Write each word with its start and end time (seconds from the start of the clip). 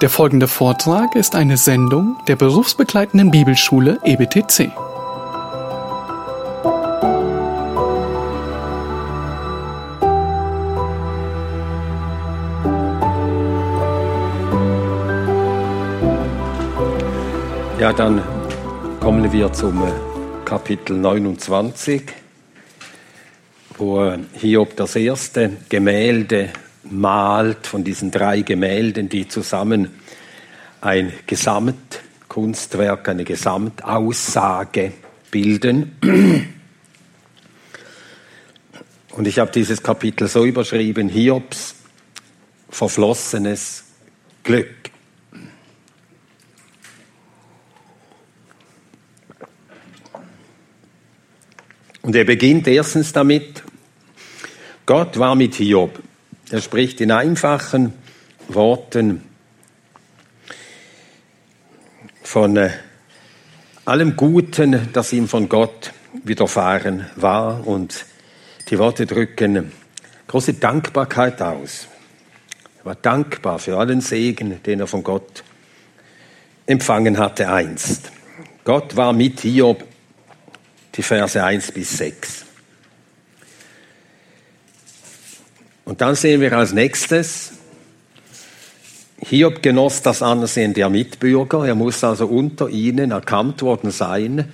Der 0.00 0.10
folgende 0.10 0.48
Vortrag 0.48 1.14
ist 1.14 1.36
eine 1.36 1.56
Sendung 1.56 2.16
der 2.26 2.34
berufsbegleitenden 2.34 3.30
Bibelschule 3.30 4.00
EBTC. 4.04 4.72
Ja, 17.78 17.92
dann 17.92 18.22
kommen 19.00 19.30
wir 19.30 19.52
zum 19.52 19.82
äh, 19.82 19.92
Kapitel 20.44 20.96
29, 20.96 22.02
wo 23.78 24.12
Hiob 24.32 24.74
das 24.76 24.96
erste 24.96 25.52
Gemälde 25.68 26.50
malt 27.00 27.66
von 27.66 27.84
diesen 27.84 28.10
drei 28.10 28.42
Gemälden, 28.42 29.08
die 29.08 29.28
zusammen 29.28 29.90
ein 30.80 31.12
Gesamtkunstwerk, 31.26 33.08
eine 33.08 33.24
Gesamtaussage 33.24 34.92
bilden. 35.30 35.96
Und 39.12 39.28
ich 39.28 39.38
habe 39.38 39.50
dieses 39.52 39.82
Kapitel 39.82 40.28
so 40.28 40.44
überschrieben, 40.44 41.08
Hiobs 41.08 41.74
verflossenes 42.68 43.84
Glück. 44.42 44.90
Und 52.02 52.14
er 52.16 52.24
beginnt 52.24 52.66
erstens 52.66 53.12
damit, 53.12 53.62
Gott 54.84 55.18
war 55.18 55.34
mit 55.34 55.54
Hiob. 55.54 56.02
Er 56.54 56.60
spricht 56.60 57.00
in 57.00 57.10
einfachen 57.10 57.94
Worten 58.46 59.22
von 62.22 62.56
äh, 62.56 62.70
allem 63.84 64.14
Guten, 64.14 64.88
das 64.92 65.12
ihm 65.12 65.26
von 65.26 65.48
Gott 65.48 65.92
widerfahren 66.22 67.06
war. 67.16 67.66
Und 67.66 68.06
die 68.68 68.78
Worte 68.78 69.04
drücken 69.04 69.72
große 70.28 70.54
Dankbarkeit 70.54 71.42
aus. 71.42 71.88
Er 72.78 72.84
war 72.84 72.94
dankbar 72.94 73.58
für 73.58 73.76
allen 73.76 74.00
Segen, 74.00 74.62
den 74.62 74.78
er 74.78 74.86
von 74.86 75.02
Gott 75.02 75.42
empfangen 76.66 77.18
hatte 77.18 77.50
einst. 77.52 78.12
Gott 78.62 78.94
war 78.94 79.12
mit 79.12 79.40
Hiob 79.40 79.84
die 80.94 81.02
Verse 81.02 81.42
1 81.42 81.72
bis 81.72 81.98
6. 81.98 82.43
Und 85.84 86.00
dann 86.00 86.14
sehen 86.14 86.40
wir 86.40 86.52
als 86.52 86.72
nächstes, 86.72 87.52
Hiob 89.18 89.62
genoss 89.62 90.02
das 90.02 90.22
Ansehen 90.22 90.74
der 90.74 90.90
Mitbürger. 90.90 91.66
Er 91.66 91.74
muss 91.74 92.04
also 92.04 92.26
unter 92.26 92.68
ihnen 92.68 93.10
erkannt 93.10 93.62
worden 93.62 93.90
sein 93.90 94.52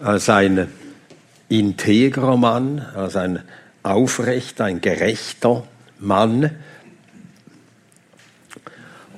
als 0.00 0.28
ein 0.28 0.68
integrer 1.48 2.36
Mann, 2.36 2.80
als 2.80 3.16
ein 3.16 3.42
aufrechter, 3.82 4.64
ein 4.64 4.80
gerechter 4.80 5.64
Mann 5.98 6.50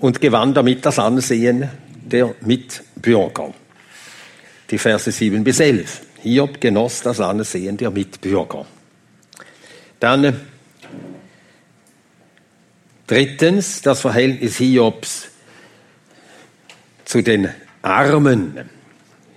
und 0.01 0.21
gewann 0.21 0.55
damit 0.55 0.85
das 0.85 0.99
Ansehen 0.99 1.69
der 2.05 2.35
Mitbürger. 2.41 3.55
Die 4.71 4.79
Verse 4.79 5.11
7 5.11 5.45
bis 5.45 5.61
11. 5.61 6.03
Hiob 6.23 6.61
genoss 6.61 7.03
das 7.03 7.21
Ansehen 7.21 7.77
der 7.77 7.91
Mitbürger. 7.91 8.67
Dann 9.99 10.41
drittens 13.11 13.83
das 13.83 14.03
Verhältnis 14.03 14.59
Hiobs 14.59 15.31
zu 17.05 17.23
den 17.23 17.49
Armen. 17.83 18.71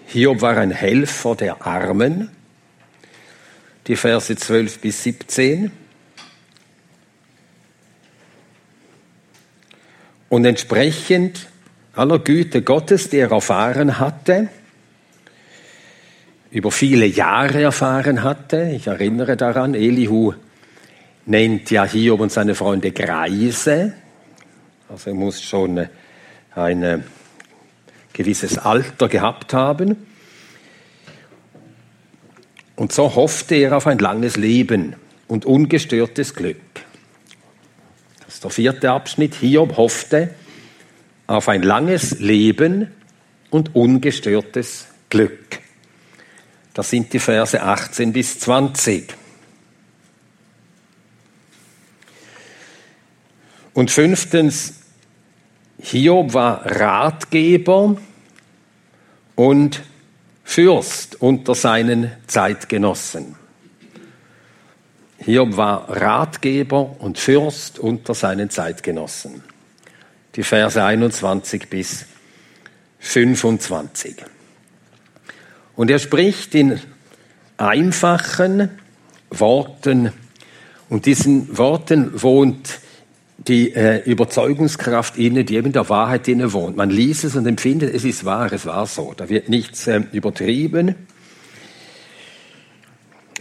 Hiob 0.06 0.42
war 0.42 0.58
ein 0.58 0.70
Helfer 0.70 1.36
der 1.36 1.66
Armen. 1.66 2.30
Die 3.88 3.96
Verse 3.96 4.36
12 4.36 4.80
bis 4.80 5.02
17. 5.02 5.72
Und 10.30 10.46
entsprechend 10.46 11.48
aller 11.96 12.20
Güte 12.20 12.62
Gottes, 12.62 13.10
die 13.10 13.18
er 13.18 13.32
erfahren 13.32 13.98
hatte, 13.98 14.50
über 16.52 16.70
viele 16.70 17.08
Jahre 17.08 17.64
erfahren 17.64 18.22
hatte. 18.22 18.72
Ich 18.76 18.86
erinnere 18.86 19.36
daran, 19.36 19.74
Elihu 19.74 20.36
nennt 21.26 21.72
ja 21.72 21.86
Hiob 21.86 22.20
und 22.20 22.32
seine 22.32 22.56
Freunde 22.56 22.92
Greise. 22.92 23.94
Also 24.90 25.10
er 25.10 25.16
muss 25.16 25.42
schon 25.42 25.88
ein 26.56 27.04
gewisses 28.14 28.58
Alter 28.58 29.08
gehabt 29.08 29.54
haben. 29.54 30.08
Und 32.76 32.92
so 32.92 33.16
hoffte 33.16 33.56
er 33.56 33.78
auf 33.78 33.88
ein 33.88 34.00
langes 34.00 34.36
Leben 34.36 34.96
und 35.28 35.46
ungestörtes 35.46 36.34
Glück. 36.34 36.58
Das 38.26 38.36
ist 38.36 38.44
der 38.44 38.52
vierte 38.52 38.92
Abschnitt. 38.92 39.36
Hiob 39.36 39.78
hoffte 39.78 40.34
auf 41.28 41.50
ein 41.50 41.64
langes 41.64 42.20
Leben 42.20 42.92
und 43.50 43.76
ungestörtes 43.76 44.88
Glück. 45.10 45.60
Das 46.74 46.90
sind 46.90 47.14
die 47.14 47.20
Verse 47.20 47.62
18 47.62 48.14
bis 48.14 48.40
20. 48.40 49.16
Und 53.74 53.90
fünftens, 53.92 54.74
Hiob 55.80 56.34
war 56.34 56.66
Ratgeber 56.66 57.98
und 59.36 59.82
Fürst 60.44 61.22
unter 61.22 61.56
seinen 61.56 62.12
Zeitgenossen. 62.28 63.36
Hiob 65.18 65.58
war 65.58 65.90
Ratgeber 65.90 67.00
und 67.00 67.18
Fürst 67.18 67.80
unter 67.80 68.14
seinen 68.14 68.50
Zeitgenossen. 68.50 69.44
Die 70.36 70.44
Verse 70.44 70.84
21 70.84 71.70
bis 71.70 72.06
25. 73.00 74.18
Und 75.76 75.90
er 75.90 76.00
spricht 76.00 76.54
in 76.56 76.80
einfachen 77.58 78.70
Worten 79.30 80.12
und 80.90 81.06
diesen 81.06 81.58
Worten 81.58 82.22
wohnt 82.22 82.83
die 83.38 83.74
äh, 83.74 84.04
Überzeugungskraft 84.10 85.18
inne, 85.18 85.44
die 85.44 85.56
eben 85.56 85.72
der 85.72 85.90
Wahrheit 85.90 86.28
inne 86.28 86.54
wohnt. 86.54 86.78
Man 86.78 86.90
liest 86.90 87.24
es 87.24 87.36
und 87.36 87.46
empfindet, 87.46 87.94
es 87.94 88.04
ist 88.04 88.26
wahr, 88.26 88.52
es 88.52 88.66
war 88.66 88.86
so. 88.86 89.14
Da 89.16 89.30
wird 89.30 89.50
nichts 89.50 89.88
äh, 89.88 90.02
übertrieben. 90.12 90.96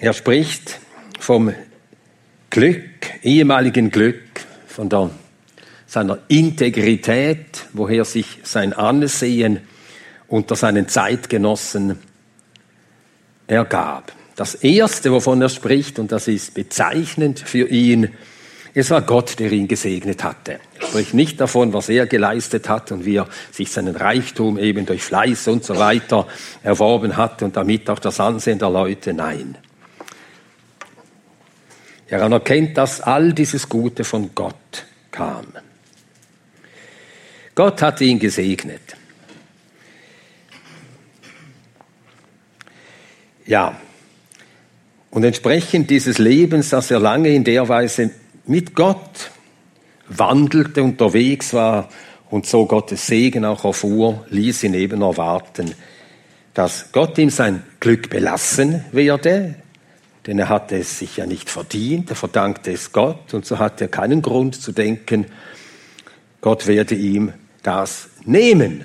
Er 0.00 0.12
spricht 0.12 0.80
vom 1.20 1.52
Glück, 2.50 2.82
ehemaligen 3.22 3.90
Glück, 3.90 4.22
von 4.66 4.88
der, 4.88 5.10
seiner 5.86 6.18
Integrität, 6.28 7.66
woher 7.72 8.04
sich 8.04 8.38
sein 8.42 8.72
Ansehen 8.72 9.60
unter 10.26 10.56
seinen 10.56 10.88
Zeitgenossen 10.88 11.98
ergab. 13.46 14.12
Das 14.34 14.54
Erste, 14.54 15.12
wovon 15.12 15.42
er 15.42 15.50
spricht, 15.50 15.98
und 15.98 16.10
das 16.10 16.26
ist 16.26 16.54
bezeichnend 16.54 17.38
für 17.38 17.68
ihn, 17.68 18.08
es 18.74 18.90
war 18.90 19.02
Gott, 19.02 19.38
der 19.38 19.52
ihn 19.52 19.68
gesegnet 19.68 20.24
hatte. 20.24 20.58
Er 20.80 20.86
spricht 20.86 21.12
nicht 21.14 21.40
davon, 21.40 21.74
was 21.74 21.90
er 21.90 22.06
geleistet 22.06 22.68
hat 22.68 22.90
und 22.90 23.04
wie 23.04 23.16
er 23.16 23.28
sich 23.50 23.70
seinen 23.70 23.96
Reichtum 23.96 24.58
eben 24.58 24.86
durch 24.86 25.02
Fleiß 25.02 25.48
und 25.48 25.64
so 25.64 25.78
weiter 25.78 26.26
erworben 26.62 27.16
hat 27.16 27.42
und 27.42 27.56
damit 27.56 27.90
auch 27.90 27.98
das 27.98 28.18
Ansehen 28.18 28.58
der 28.58 28.70
Leute. 28.70 29.12
Nein. 29.12 29.58
Er 32.08 32.22
anerkennt, 32.22 32.78
dass 32.78 33.00
all 33.00 33.32
dieses 33.32 33.68
Gute 33.68 34.04
von 34.04 34.30
Gott 34.34 34.86
kam. 35.10 35.46
Gott 37.54 37.82
hat 37.82 38.00
ihn 38.00 38.18
gesegnet. 38.18 38.96
Ja, 43.44 43.76
und 45.10 45.24
entsprechend 45.24 45.90
dieses 45.90 46.16
Lebens, 46.16 46.70
das 46.70 46.90
er 46.90 46.98
lange 46.98 47.28
in 47.28 47.44
der 47.44 47.68
Weise 47.68 48.10
mit 48.46 48.74
Gott 48.74 49.30
wandelte, 50.08 50.82
unterwegs 50.82 51.54
war 51.54 51.88
und 52.30 52.46
so 52.46 52.66
Gottes 52.66 53.06
Segen 53.06 53.44
auch 53.44 53.64
erfuhr, 53.64 54.26
ließ 54.30 54.64
ihn 54.64 54.74
eben 54.74 55.02
erwarten, 55.02 55.74
dass 56.54 56.92
Gott 56.92 57.18
ihm 57.18 57.30
sein 57.30 57.62
Glück 57.80 58.10
belassen 58.10 58.84
werde, 58.92 59.54
denn 60.26 60.38
er 60.38 60.48
hatte 60.48 60.76
es 60.76 60.98
sich 60.98 61.16
ja 61.16 61.26
nicht 61.26 61.50
verdient, 61.50 62.10
er 62.10 62.16
verdankte 62.16 62.72
es 62.72 62.92
Gott 62.92 63.34
und 63.34 63.44
so 63.44 63.58
hatte 63.58 63.84
er 63.84 63.88
keinen 63.88 64.22
Grund 64.22 64.60
zu 64.60 64.72
denken, 64.72 65.26
Gott 66.40 66.66
werde 66.66 66.94
ihm 66.94 67.32
das 67.62 68.08
nehmen, 68.24 68.84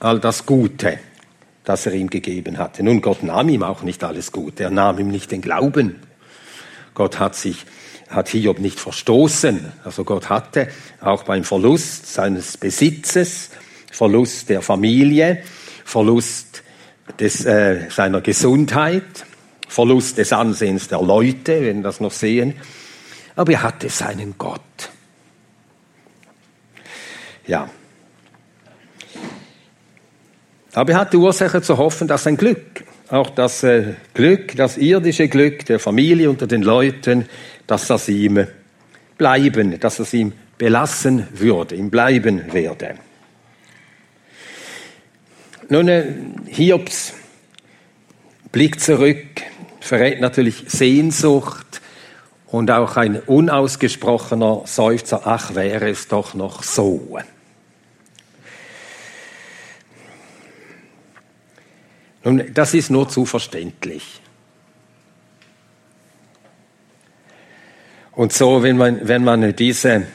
all 0.00 0.18
das 0.18 0.44
Gute, 0.44 0.98
das 1.64 1.86
er 1.86 1.94
ihm 1.94 2.10
gegeben 2.10 2.58
hatte. 2.58 2.82
Nun, 2.82 3.00
Gott 3.00 3.22
nahm 3.22 3.48
ihm 3.48 3.62
auch 3.62 3.82
nicht 3.82 4.02
alles 4.04 4.32
Gute. 4.32 4.64
Er 4.64 4.70
nahm 4.70 4.98
ihm 4.98 5.08
nicht 5.08 5.30
den 5.30 5.40
Glauben. 5.40 6.00
Gott 6.94 7.18
hat 7.18 7.34
sich 7.34 7.64
hat 8.08 8.28
Hiob 8.28 8.58
nicht 8.58 8.78
verstoßen. 8.78 9.72
Also 9.84 10.04
Gott 10.04 10.28
hatte 10.28 10.68
auch 11.00 11.24
beim 11.24 11.44
Verlust 11.44 12.12
seines 12.12 12.56
Besitzes, 12.56 13.50
Verlust 13.90 14.48
der 14.48 14.62
Familie, 14.62 15.42
Verlust 15.84 16.62
des, 17.18 17.44
äh, 17.44 17.88
seiner 17.90 18.20
Gesundheit, 18.20 19.04
Verlust 19.68 20.18
des 20.18 20.32
Ansehens 20.32 20.88
der 20.88 21.02
Leute, 21.02 21.62
wenn 21.62 21.82
das 21.82 22.00
noch 22.00 22.12
sehen. 22.12 22.54
Aber 23.34 23.52
er 23.52 23.62
hatte 23.62 23.88
seinen 23.88 24.36
Gott. 24.38 24.60
Ja. 27.46 27.68
Aber 30.72 30.92
er 30.92 30.98
hatte 30.98 31.16
Ursache 31.16 31.62
zu 31.62 31.78
hoffen, 31.78 32.08
dass 32.08 32.24
sein 32.24 32.36
Glück, 32.36 32.84
auch 33.08 33.30
das 33.30 33.62
äh, 33.62 33.94
Glück, 34.14 34.56
das 34.56 34.76
irdische 34.76 35.28
Glück 35.28 35.64
der 35.66 35.78
Familie 35.78 36.28
unter 36.28 36.46
den 36.46 36.62
Leuten, 36.62 37.26
dass 37.66 37.88
das 37.88 38.08
ihm 38.08 38.46
bleiben, 39.18 39.78
dass 39.80 39.98
es 39.98 40.12
ihm 40.12 40.32
belassen 40.58 41.26
würde, 41.32 41.74
ihm 41.74 41.90
bleiben 41.90 42.52
werde. 42.52 42.96
Nun, 45.68 45.88
äh, 45.88 46.06
Hiobs 46.46 47.14
Blick 48.52 48.80
zurück 48.80 49.42
verrät 49.80 50.20
natürlich 50.20 50.64
Sehnsucht 50.68 51.82
und 52.46 52.70
auch 52.70 52.96
ein 52.96 53.20
unausgesprochener 53.20 54.62
Seufzer, 54.64 55.22
ach 55.24 55.54
wäre 55.54 55.90
es 55.90 56.08
doch 56.08 56.34
noch 56.34 56.62
so. 56.62 57.18
Nun, 62.24 62.44
das 62.54 62.74
ist 62.74 62.90
nur 62.90 63.08
zu 63.08 63.26
verständlich. 63.26 64.20
Und 68.16 68.32
so, 68.32 68.62
wenn 68.62 68.78
man, 68.78 69.06
wenn 69.06 69.22
man 69.24 69.54
diese 69.54 70.06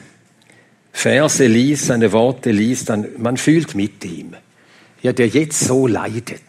Verse 0.92 1.46
liest, 1.46 1.86
seine 1.86 2.10
Worte 2.12 2.50
liest, 2.50 2.90
dann 2.90 3.08
man 3.16 3.36
fühlt 3.36 3.76
mit 3.76 4.04
ihm, 4.04 4.34
ja, 5.02 5.12
der 5.12 5.28
jetzt 5.28 5.60
so 5.60 5.86
leidet. 5.86 6.42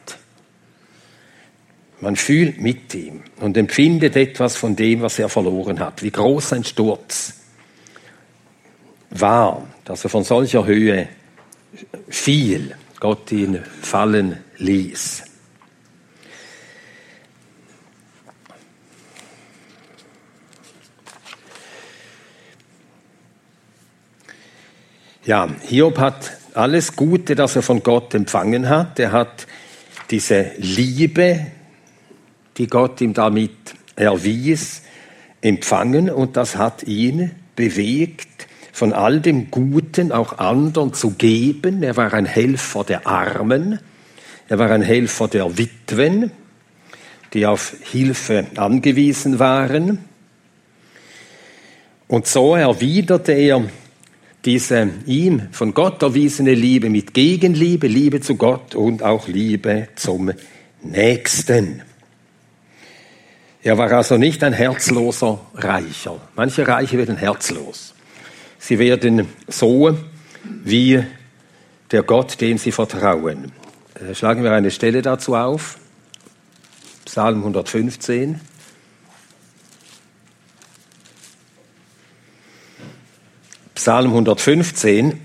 Man 2.02 2.16
fühlt 2.16 2.60
mit 2.60 2.94
ihm 2.96 3.22
und 3.40 3.56
empfindet 3.56 4.16
etwas 4.16 4.58
von 4.58 4.76
dem, 4.76 5.02
was 5.02 5.20
er 5.20 5.30
verloren 5.30 5.80
hat. 5.80 6.02
Wie 6.02 6.12
groß 6.12 6.54
ein 6.54 6.64
Sturz 6.64 7.36
war, 9.12 9.68
dass 9.86 10.04
er 10.04 10.10
von 10.10 10.24
solcher 10.24 10.66
Höhe 10.66 11.08
fiel, 12.10 12.76
Gott 13.00 13.32
ihn 13.32 13.62
fallen 13.82 14.40
ließ. 14.58 15.24
Ja, 25.26 25.48
Hiob 25.62 26.00
hat 26.00 26.34
alles 26.54 26.98
Gute, 26.98 27.36
das 27.36 27.56
er 27.56 27.62
von 27.62 27.82
Gott 27.82 28.14
empfangen 28.14 28.68
hat. 28.68 29.00
Er 29.00 29.14
hat 29.14 29.48
diese 30.12 30.52
Liebe, 30.58 31.48
die 32.58 32.68
Gott 32.68 33.00
ihm 33.00 33.14
damit 33.14 33.52
erwies, 33.96 34.82
empfangen 35.40 36.10
und 36.10 36.36
das 36.36 36.58
hat 36.58 36.84
ihn 36.84 37.32
bewegt, 37.56 38.48
von 38.74 38.92
all 38.92 39.22
dem 39.22 39.50
Guten 39.50 40.12
auch 40.12 40.40
anderen 40.40 40.94
zu 40.94 41.12
geben. 41.12 41.84
Er 41.84 41.96
war 41.96 42.14
ein 42.14 42.26
Helfer 42.26 42.84
der 42.84 43.08
Armen, 43.08 43.80
er 44.50 44.60
war 44.60 44.72
ein 44.72 44.82
Helfer 44.82 45.30
der 45.30 45.58
Witwen, 45.58 46.32
die 47.34 47.46
auf 47.46 47.76
Hilfe 47.82 48.48
angewiesen 48.58 49.40
waren. 49.40 50.00
Und 52.10 52.28
so 52.28 52.56
erwiderte 52.56 53.32
er 53.32 53.64
diese 54.46 54.90
ihm 55.06 55.48
von 55.52 55.74
Gott 55.74 56.02
erwiesene 56.02 56.54
Liebe 56.54 56.90
mit 56.90 57.14
Gegenliebe, 57.14 57.88
Liebe 57.88 58.22
zu 58.22 58.36
Gott 58.36 58.76
und 58.76 59.04
auch 59.04 59.28
Liebe 59.28 59.88
zum 59.96 60.32
Nächsten. 60.82 61.82
Er 63.62 63.78
war 63.78 63.90
also 63.94 64.18
nicht 64.18 64.44
ein 64.44 64.52
herzloser 64.52 65.40
Reicher. 65.56 66.20
Manche 66.36 66.68
Reiche 66.68 66.98
werden 66.98 67.16
herzlos. 67.16 67.94
Sie 68.60 68.78
werden 68.80 69.28
so 69.48 69.98
wie 70.44 71.02
der 71.92 72.04
Gott, 72.04 72.42
dem 72.42 72.58
sie 72.58 72.74
vertrauen. 72.74 73.54
Äh, 73.96 74.14
schlagen 74.16 74.44
wir 74.44 74.52
eine 74.52 74.72
Stelle 74.72 75.02
dazu 75.02 75.36
auf. 75.36 75.78
Psalm 77.06 77.38
115. 77.38 78.42
Psalm 83.84 84.12
115. 84.12 85.20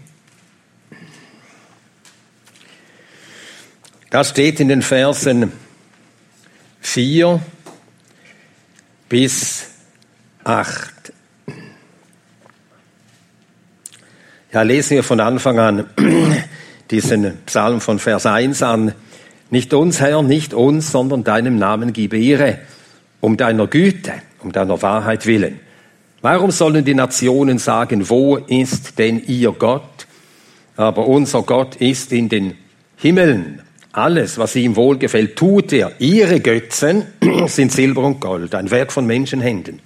Da 4.10 4.24
steht 4.24 4.58
in 4.58 4.66
den 4.66 4.82
Versen 4.82 5.52
4 6.80 7.40
bis 9.08 9.68
8. 10.42 11.12
Ja, 14.52 14.62
lesen 14.62 14.90
wir 14.90 15.04
von 15.04 15.20
Anfang 15.20 15.60
an 15.60 15.90
diesen 16.90 17.38
Psalm 17.46 17.80
von 17.80 18.00
Vers 18.00 18.26
1 18.26 18.60
an. 18.64 18.92
Nicht 19.50 19.72
uns, 19.72 20.00
Herr, 20.00 20.24
nicht 20.24 20.52
uns, 20.52 20.90
sondern 20.90 21.22
deinem 21.22 21.58
Namen 21.60 21.92
gib 21.92 22.12
Ehre, 22.12 22.58
um 23.20 23.36
deiner 23.36 23.68
Güte, 23.68 24.14
um 24.40 24.50
deiner 24.50 24.82
Wahrheit 24.82 25.26
willen. 25.26 25.60
Warum 26.20 26.50
sollen 26.50 26.84
die 26.84 26.94
Nationen 26.94 27.58
sagen, 27.58 28.08
wo 28.08 28.36
ist 28.36 28.98
denn 28.98 29.22
ihr 29.26 29.52
Gott? 29.52 30.06
Aber 30.76 31.06
unser 31.06 31.42
Gott 31.42 31.76
ist 31.76 32.12
in 32.12 32.28
den 32.28 32.54
Himmeln. 32.96 33.62
Alles, 33.92 34.36
was 34.36 34.56
ihm 34.56 34.76
wohlgefällt, 34.76 35.36
tut 35.36 35.72
er. 35.72 35.92
Ihre 35.98 36.40
Götzen 36.40 37.04
sind 37.46 37.72
Silber 37.72 38.02
und 38.02 38.20
Gold, 38.20 38.54
ein 38.54 38.70
Werk 38.70 38.92
von 38.92 39.06
Menschenhänden. 39.06 39.80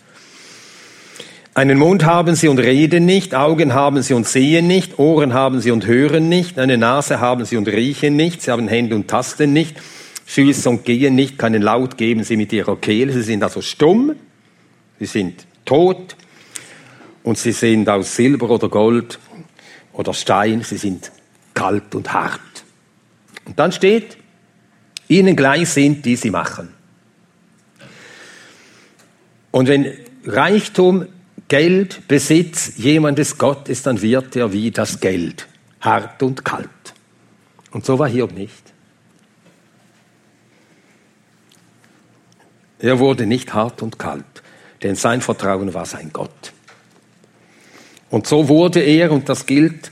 Einen 1.54 1.78
Mund 1.78 2.06
haben 2.06 2.34
sie 2.34 2.48
und 2.48 2.58
reden 2.58 3.04
nicht, 3.04 3.34
Augen 3.34 3.74
haben 3.74 4.00
sie 4.00 4.14
und 4.14 4.26
sehen 4.26 4.66
nicht, 4.66 4.98
Ohren 4.98 5.34
haben 5.34 5.60
sie 5.60 5.70
und 5.70 5.86
hören 5.86 6.30
nicht, 6.30 6.58
eine 6.58 6.78
Nase 6.78 7.20
haben 7.20 7.44
sie 7.44 7.58
und 7.58 7.68
riechen 7.68 8.16
nicht, 8.16 8.40
sie 8.40 8.50
haben 8.50 8.68
Hände 8.68 8.94
und 8.94 9.08
tasten 9.08 9.52
nicht, 9.52 9.76
Füße 10.24 10.70
und 10.70 10.86
gehen 10.86 11.14
nicht, 11.14 11.38
keinen 11.38 11.60
Laut 11.60 11.98
geben 11.98 12.24
sie 12.24 12.38
mit 12.38 12.54
ihrer 12.54 12.76
Kehle, 12.76 13.12
sie 13.12 13.22
sind 13.22 13.42
also 13.42 13.60
stumm, 13.60 14.14
sie 14.98 15.04
sind 15.04 15.46
tot 15.72 16.16
und 17.22 17.38
sie 17.38 17.52
sind 17.52 17.88
aus 17.88 18.14
Silber 18.14 18.50
oder 18.50 18.68
Gold 18.68 19.18
oder 19.94 20.12
Stein, 20.12 20.60
sie 20.62 20.76
sind 20.76 21.10
kalt 21.54 21.94
und 21.94 22.12
hart. 22.12 22.40
Und 23.46 23.58
dann 23.58 23.72
steht, 23.72 24.18
ihnen 25.08 25.34
gleich 25.34 25.70
sind, 25.70 26.04
die 26.04 26.16
sie 26.16 26.30
machen. 26.30 26.74
Und 29.50 29.66
wenn 29.66 29.94
Reichtum, 30.26 31.06
Geld, 31.48 32.06
Besitz 32.06 32.74
jemandes 32.76 33.38
Gott 33.38 33.70
ist, 33.70 33.86
dann 33.86 34.02
wird 34.02 34.36
er 34.36 34.52
wie 34.52 34.70
das 34.72 35.00
Geld, 35.00 35.48
hart 35.80 36.22
und 36.22 36.44
kalt. 36.44 36.68
Und 37.70 37.86
so 37.86 37.98
war 37.98 38.08
Hiob 38.08 38.32
nicht. 38.32 38.74
Er 42.78 42.98
wurde 42.98 43.24
nicht 43.24 43.54
hart 43.54 43.80
und 43.80 43.98
kalt, 43.98 44.41
denn 44.82 44.96
sein 44.96 45.20
Vertrauen 45.20 45.72
war 45.74 45.86
sein 45.86 46.10
Gott. 46.12 46.52
Und 48.10 48.26
so 48.26 48.48
wurde 48.48 48.80
er, 48.80 49.10
und 49.10 49.28
das 49.28 49.46
gilt 49.46 49.90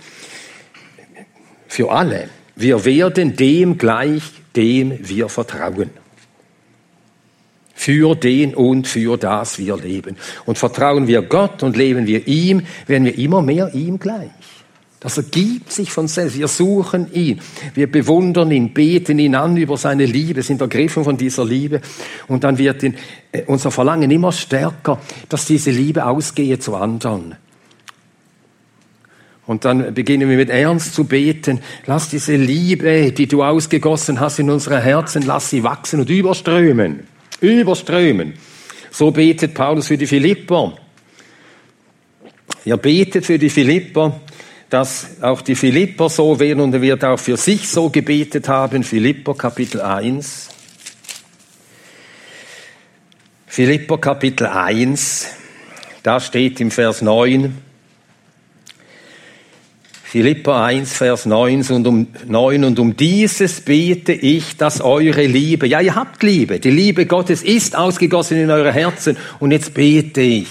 für 1.68 1.90
alle, 1.90 2.28
wir 2.56 2.84
werden 2.84 3.36
dem 3.36 3.78
gleich, 3.78 4.22
dem 4.54 5.08
wir 5.08 5.28
vertrauen. 5.28 5.90
Für 7.74 8.14
den 8.14 8.54
und 8.54 8.86
für 8.86 9.16
das 9.16 9.58
wir 9.58 9.76
leben. 9.78 10.16
Und 10.44 10.58
vertrauen 10.58 11.06
wir 11.06 11.22
Gott 11.22 11.62
und 11.62 11.78
leben 11.78 12.06
wir 12.06 12.26
ihm, 12.26 12.66
werden 12.86 13.06
wir 13.06 13.16
immer 13.16 13.40
mehr 13.40 13.72
ihm 13.72 13.98
gleich. 13.98 14.28
Das 15.00 15.16
ergibt 15.16 15.72
sich 15.72 15.90
von 15.90 16.08
selbst. 16.08 16.38
Wir 16.38 16.46
suchen 16.46 17.10
ihn. 17.14 17.40
Wir 17.74 17.90
bewundern 17.90 18.50
ihn, 18.50 18.74
beten 18.74 19.18
ihn 19.18 19.34
an 19.34 19.56
über 19.56 19.78
seine 19.78 20.04
Liebe, 20.04 20.42
sind 20.42 20.60
ergriffen 20.60 21.04
von 21.04 21.16
dieser 21.16 21.44
Liebe. 21.46 21.80
Und 22.28 22.44
dann 22.44 22.58
wird 22.58 22.84
äh, 22.84 22.92
unser 23.46 23.70
Verlangen 23.70 24.10
immer 24.10 24.30
stärker, 24.30 25.00
dass 25.30 25.46
diese 25.46 25.70
Liebe 25.70 26.04
ausgehe 26.04 26.58
zu 26.58 26.76
anderen. 26.76 27.34
Und 29.46 29.64
dann 29.64 29.94
beginnen 29.94 30.28
wir 30.28 30.36
mit 30.36 30.50
Ernst 30.50 30.94
zu 30.94 31.04
beten. 31.04 31.60
Lass 31.86 32.10
diese 32.10 32.36
Liebe, 32.36 33.10
die 33.10 33.26
du 33.26 33.42
ausgegossen 33.42 34.20
hast 34.20 34.38
in 34.38 34.50
unsere 34.50 34.80
Herzen, 34.80 35.22
lass 35.22 35.48
sie 35.48 35.64
wachsen 35.64 36.00
und 36.00 36.10
überströmen. 36.10 37.08
Überströmen. 37.40 38.34
So 38.90 39.10
betet 39.10 39.54
Paulus 39.54 39.88
für 39.88 39.96
die 39.96 40.06
Philipper. 40.06 40.76
Er 42.64 42.76
betet 42.76 43.24
für 43.24 43.38
die 43.38 43.48
Philipper, 43.48 44.20
dass 44.70 45.20
auch 45.20 45.42
die 45.42 45.56
Philipper 45.56 46.08
so 46.08 46.38
werden 46.38 46.60
und 46.60 46.72
er 46.72 46.80
wird 46.80 47.04
auch 47.04 47.18
für 47.18 47.36
sich 47.36 47.68
so 47.68 47.90
gebetet 47.90 48.48
haben. 48.48 48.84
Philipper 48.84 49.34
Kapitel 49.34 49.80
1. 49.80 50.48
Philipper 53.48 53.98
Kapitel 53.98 54.46
1, 54.46 55.26
Da 56.04 56.20
steht 56.20 56.60
im 56.60 56.70
Vers 56.70 57.02
9, 57.02 57.52
Philippa 60.04 60.66
1, 60.66 60.92
Vers 60.92 61.26
9 61.26 61.66
und, 61.70 61.86
um, 61.86 62.06
9, 62.26 62.64
und 62.64 62.78
um 62.78 62.96
dieses 62.96 63.60
bete 63.60 64.12
ich, 64.12 64.56
dass 64.56 64.80
eure 64.80 65.26
Liebe, 65.26 65.66
ja, 65.66 65.80
ihr 65.80 65.96
habt 65.96 66.22
Liebe, 66.22 66.60
die 66.60 66.70
Liebe 66.70 67.06
Gottes 67.06 67.42
ist 67.42 67.76
ausgegossen 67.76 68.38
in 68.38 68.50
eure 68.50 68.72
Herzen 68.72 69.16
und 69.40 69.50
jetzt 69.50 69.74
bete 69.74 70.20
ich, 70.20 70.48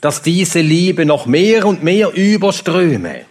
dass 0.00 0.22
diese 0.22 0.60
Liebe 0.60 1.04
noch 1.04 1.26
mehr 1.26 1.66
und 1.66 1.82
mehr 1.82 2.12
überströme. 2.14 3.26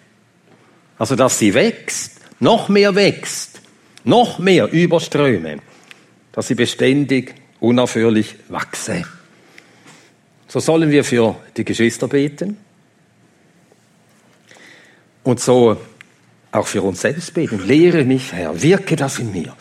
Also, 1.02 1.16
dass 1.16 1.40
sie 1.40 1.56
wächst, 1.56 2.12
noch 2.40 2.70
mehr 2.70 2.94
wächst, 2.94 3.60
noch 4.04 4.38
mehr 4.38 4.72
überströme, 4.72 5.58
dass 6.32 6.48
sie 6.48 6.54
beständig, 6.54 7.34
unaufhörlich 7.60 8.36
wachse. 8.50 9.02
So 10.48 10.60
sollen 10.60 10.92
wir 10.92 11.04
für 11.04 11.38
die 11.58 11.66
Geschwister 11.66 12.08
beten, 12.08 12.56
und 15.24 15.40
so 15.40 15.76
auch 16.52 16.68
für 16.68 16.84
uns 16.84 17.02
selbst 17.02 17.34
beten. 17.34 17.66
Lehre 17.66 18.06
mich, 18.06 18.32
Herr, 18.32 18.62
wirke 18.62 18.96
das 18.96 19.18
in 19.18 19.32
mir. 19.32 19.56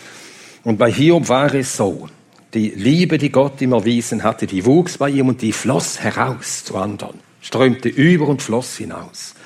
Und 0.62 0.76
bei 0.76 0.92
Hiob 0.92 1.30
war 1.30 1.54
es 1.54 1.75
so. 1.75 2.11
Die 2.52 2.68
Liebe, 2.68 3.16
die 3.16 3.32
Gott 3.32 3.62
ihm 3.62 3.73
erwiesen 3.73 4.25
hatte, 4.25 4.47
die 4.47 4.66
wuchs 4.66 4.99
bei 4.99 5.09
ihm 5.09 5.28
und 5.28 5.40
die 5.40 5.54
floss 5.54 6.00
heraus 6.00 6.64
zu 6.64 6.76
anderen, 6.76 7.18
strömte 7.40 7.88
über 7.88 8.28
und 8.28 8.42
floss 8.42 8.76
hinaus. 8.76 9.37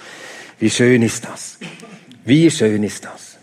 Wie 0.64 0.70
schön 0.70 1.02
ist 1.02 1.26
das? 1.26 1.58
Wie 2.24 2.50
schön 2.50 2.84
ist 2.84 3.04
das? 3.04 3.36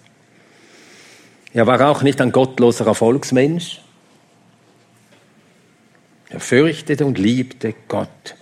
Er 1.54 1.68
war 1.68 1.88
auch 1.88 2.02
nicht 2.02 2.20
ein 2.20 2.32
gottloser 2.32 2.88
Erfolgsmensch. 2.88 3.80
Er 6.30 6.40
fürchtete 6.40 7.06
und 7.06 7.20
liebte 7.20 7.76
Gott 7.88 8.36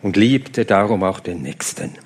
und 0.00 0.16
liebte 0.16 0.64
darum 0.64 1.02
auch 1.02 1.18
den 1.18 1.42
Nächsten. 1.42 1.98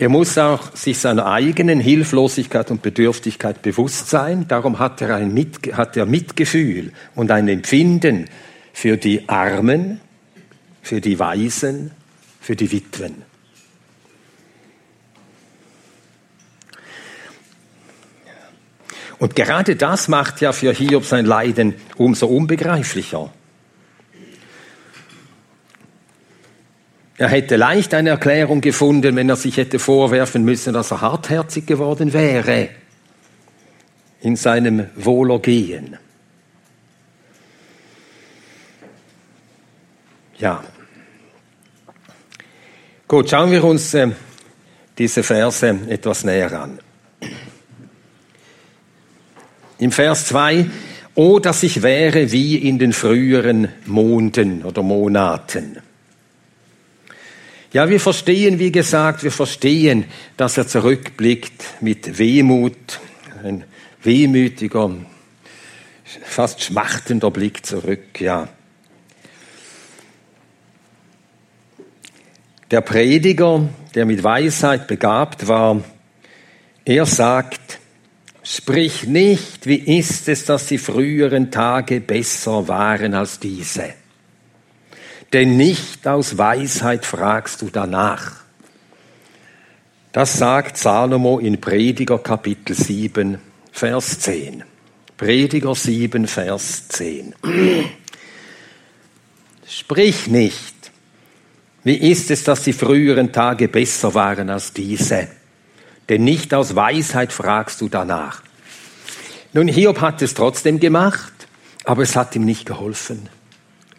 Er 0.00 0.08
muss 0.08 0.38
auch 0.38 0.76
sich 0.76 0.98
seiner 0.98 1.26
eigenen 1.26 1.80
Hilflosigkeit 1.80 2.70
und 2.70 2.82
Bedürftigkeit 2.82 3.62
bewusst 3.62 4.08
sein. 4.08 4.46
Darum 4.46 4.78
hat 4.78 5.02
er, 5.02 5.16
ein 5.16 5.34
Mit, 5.34 5.76
hat 5.76 5.96
er 5.96 6.06
Mitgefühl 6.06 6.92
und 7.16 7.32
ein 7.32 7.48
Empfinden 7.48 8.26
für 8.72 8.96
die 8.96 9.28
Armen, 9.28 10.00
für 10.82 11.00
die 11.00 11.18
Waisen, 11.18 11.90
für 12.40 12.54
die 12.54 12.70
Witwen. 12.70 13.22
Und 19.18 19.34
gerade 19.34 19.74
das 19.74 20.06
macht 20.06 20.40
ja 20.40 20.52
für 20.52 20.72
Hiob 20.72 21.04
sein 21.04 21.26
Leiden 21.26 21.74
umso 21.96 22.28
unbegreiflicher. 22.28 23.32
Er 27.18 27.28
hätte 27.28 27.56
leicht 27.56 27.94
eine 27.94 28.10
Erklärung 28.10 28.60
gefunden, 28.60 29.16
wenn 29.16 29.28
er 29.28 29.34
sich 29.34 29.56
hätte 29.56 29.80
vorwerfen 29.80 30.44
müssen, 30.44 30.72
dass 30.72 30.92
er 30.92 31.00
hartherzig 31.00 31.66
geworden 31.66 32.12
wäre 32.12 32.68
in 34.20 34.36
seinem 34.36 34.86
Wohlergehen. 34.94 35.96
Ja. 40.38 40.62
Gut, 43.08 43.30
schauen 43.30 43.50
wir 43.50 43.64
uns 43.64 43.94
äh, 43.94 44.08
diese 44.96 45.24
Verse 45.24 45.76
etwas 45.88 46.22
näher 46.22 46.52
an. 46.52 46.78
Im 49.78 49.90
Vers 49.90 50.26
2, 50.26 50.66
oh, 51.16 51.40
dass 51.40 51.64
ich 51.64 51.82
wäre 51.82 52.30
wie 52.30 52.56
in 52.56 52.78
den 52.78 52.92
früheren 52.92 53.68
Monden 53.86 54.64
oder 54.64 54.82
Monaten. 54.82 55.78
Ja, 57.70 57.90
wir 57.90 58.00
verstehen, 58.00 58.58
wie 58.58 58.72
gesagt, 58.72 59.22
wir 59.22 59.30
verstehen, 59.30 60.06
dass 60.38 60.56
er 60.56 60.66
zurückblickt 60.66 61.82
mit 61.82 62.18
Wehmut, 62.18 62.98
ein 63.44 63.64
wehmütiger, 64.02 64.90
fast 66.24 66.62
schmachtender 66.62 67.30
Blick 67.30 67.66
zurück, 67.66 68.20
ja. 68.20 68.48
Der 72.70 72.80
Prediger, 72.80 73.68
der 73.94 74.06
mit 74.06 74.22
Weisheit 74.24 74.86
begabt 74.86 75.46
war, 75.46 75.82
er 76.86 77.04
sagt, 77.04 77.80
sprich 78.42 79.06
nicht, 79.06 79.66
wie 79.66 79.98
ist 79.98 80.26
es, 80.28 80.46
dass 80.46 80.66
die 80.68 80.78
früheren 80.78 81.50
Tage 81.50 82.00
besser 82.00 82.66
waren 82.66 83.12
als 83.12 83.38
diese 83.40 83.92
denn 85.32 85.56
nicht 85.56 86.06
aus 86.06 86.38
Weisheit 86.38 87.04
fragst 87.04 87.62
du 87.62 87.68
danach. 87.70 88.36
Das 90.12 90.38
sagt 90.38 90.76
Salomo 90.78 91.38
in 91.38 91.60
Prediger 91.60 92.18
Kapitel 92.18 92.74
7, 92.74 93.38
Vers 93.70 94.20
10. 94.20 94.64
Prediger 95.16 95.74
7, 95.74 96.26
Vers 96.26 96.88
10. 96.88 97.34
Sprich 99.66 100.26
nicht, 100.28 100.90
wie 101.84 101.96
ist 101.96 102.30
es, 102.30 102.44
dass 102.44 102.62
die 102.62 102.72
früheren 102.72 103.32
Tage 103.32 103.68
besser 103.68 104.14
waren 104.14 104.48
als 104.50 104.72
diese? 104.72 105.28
Denn 106.08 106.24
nicht 106.24 106.54
aus 106.54 106.74
Weisheit 106.74 107.32
fragst 107.32 107.80
du 107.82 107.88
danach. 107.88 108.42
Nun, 109.52 109.68
Hiob 109.68 110.00
hat 110.00 110.22
es 110.22 110.34
trotzdem 110.34 110.80
gemacht, 110.80 111.32
aber 111.84 112.02
es 112.02 112.16
hat 112.16 112.34
ihm 112.34 112.44
nicht 112.44 112.66
geholfen. 112.66 113.28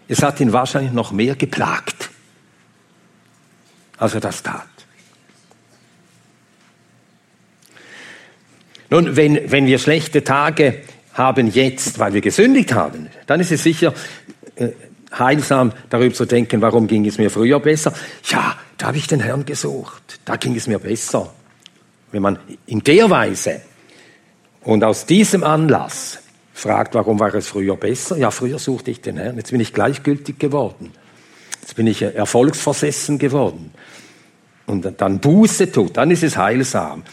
Es 0.10 0.24
hat 0.24 0.40
ihn 0.42 0.52
wahrscheinlich 0.52 0.92
noch 0.92 1.12
mehr 1.12 1.36
geplagt, 1.36 2.10
als 3.98 4.16
er 4.16 4.20
das 4.20 4.42
tat. 4.42 4.68
Nun, 8.90 9.16
wenn, 9.16 9.52
wenn 9.52 9.68
wir 9.68 9.78
schlechte 9.78 10.24
Tage 10.24 10.82
haben 11.14 11.48
jetzt, 11.48 12.00
weil 12.00 12.14
wir 12.14 12.22
gesündigt 12.22 12.74
haben, 12.74 13.08
dann 13.28 13.40
ist 13.40 13.52
es 13.52 13.62
sicher 13.62 13.94
äh, 14.56 14.70
heilsam, 15.18 15.74
darüber 15.92 16.16
zu 16.16 16.26
denken, 16.26 16.60
warum 16.62 16.88
ging 16.88 17.06
es 17.06 17.20
mir 17.20 17.30
früher 17.30 17.60
besser. 17.60 17.94
Ja, 18.26 18.58
da 18.80 18.88
habe 18.88 18.98
ich 18.98 19.06
den 19.06 19.20
Herrn 19.20 19.46
gesucht, 19.46 20.20
da 20.26 20.38
ging 20.38 20.56
es 20.56 20.66
mir 20.66 20.80
besser. 20.80 21.32
Wenn 22.12 22.24
man 22.24 22.40
in 22.66 22.80
der 22.80 23.12
Weise 23.12 23.62
und 24.62 24.84
aus 24.84 25.06
diesem 25.06 25.44
Anlass 25.44 26.20
fragt, 26.60 26.96
warum 26.96 27.20
war 27.20 27.34
es 27.34 27.48
früher 27.48 27.76
besser? 27.76 28.18
Ja, 28.18 28.32
früher 28.32 28.60
suchte 28.60 28.92
ich 28.92 29.02
den 29.02 29.18
Herrn, 29.18 29.38
jetzt 29.38 29.52
bin 29.52 29.60
ich 29.60 29.74
gleichgültig 29.74 30.38
geworden. 30.40 30.92
Jetzt 31.62 31.76
bin 31.76 31.88
ich 31.88 32.02
erfolgsversessen 32.02 33.18
geworden. 33.18 33.72
Und 34.66 34.88
dann 35.02 35.20
Buße 35.20 35.72
tut, 35.72 35.98
dann 35.98 36.12
ist 36.12 36.24
es 36.24 36.38
heilsam. 36.38 37.04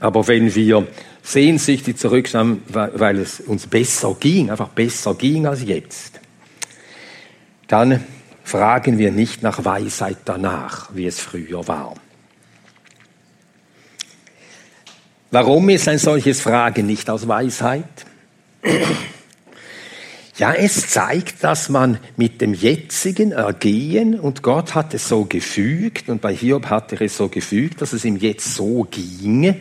Aber 0.00 0.26
wenn 0.26 0.54
wir 0.54 0.86
sehnsüchtig 1.22 1.98
zurückschauen, 1.98 2.62
weil 2.68 3.18
es 3.18 3.40
uns 3.40 3.66
besser 3.66 4.16
ging, 4.18 4.50
einfach 4.50 4.68
besser 4.68 5.14
ging 5.14 5.46
als 5.46 5.62
jetzt, 5.62 6.20
dann 7.66 8.04
fragen 8.42 8.98
wir 8.98 9.12
nicht 9.12 9.42
nach 9.42 9.64
Weisheit 9.64 10.18
danach, 10.24 10.90
wie 10.94 11.06
es 11.06 11.20
früher 11.20 11.68
war. 11.68 11.94
Warum 15.30 15.68
ist 15.68 15.86
ein 15.88 15.98
solches 15.98 16.40
Fragen 16.40 16.86
nicht 16.86 17.10
aus 17.10 17.28
Weisheit? 17.28 17.84
Ja, 20.36 20.54
es 20.54 20.88
zeigt, 20.88 21.42
dass 21.42 21.68
man 21.68 21.98
mit 22.16 22.40
dem 22.40 22.54
jetzigen 22.54 23.32
Ergehen, 23.32 24.20
und 24.20 24.44
Gott 24.44 24.76
hat 24.76 24.94
es 24.94 25.08
so 25.08 25.24
gefügt, 25.24 26.08
und 26.08 26.20
bei 26.20 26.32
Hiob 26.32 26.66
hat 26.66 26.92
er 26.92 27.00
es 27.00 27.16
so 27.16 27.28
gefügt, 27.28 27.82
dass 27.82 27.92
es 27.92 28.04
ihm 28.04 28.16
jetzt 28.16 28.54
so 28.54 28.86
ginge, 28.88 29.56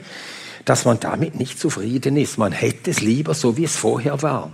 dass 0.66 0.86
man 0.86 1.00
damit 1.00 1.34
nicht 1.34 1.60
zufrieden 1.60 2.16
ist. 2.16 2.38
Man 2.38 2.52
hätte 2.52 2.92
es 2.92 3.02
lieber 3.02 3.34
so, 3.34 3.58
wie 3.58 3.64
es 3.64 3.76
vorher 3.76 4.22
war. 4.22 4.52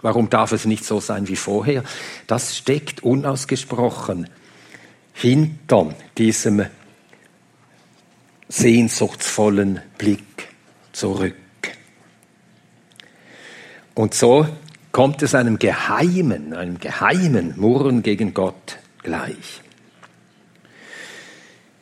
Warum 0.00 0.30
darf 0.30 0.52
es 0.52 0.64
nicht 0.64 0.86
so 0.86 1.00
sein 1.00 1.28
wie 1.28 1.36
vorher? 1.36 1.84
Das 2.26 2.56
steckt 2.56 3.02
unausgesprochen 3.02 4.30
hinter 5.12 5.94
diesem 6.16 6.64
sehnsuchtsvollen 8.48 9.82
Blick 9.98 10.47
zurück. 10.98 11.34
Und 13.94 14.14
so 14.14 14.46
kommt 14.92 15.22
es 15.22 15.34
einem 15.34 15.58
geheimen, 15.58 16.54
einem 16.54 16.78
geheimen 16.78 17.54
Murren 17.56 18.02
gegen 18.02 18.34
Gott 18.34 18.78
gleich. 19.02 19.62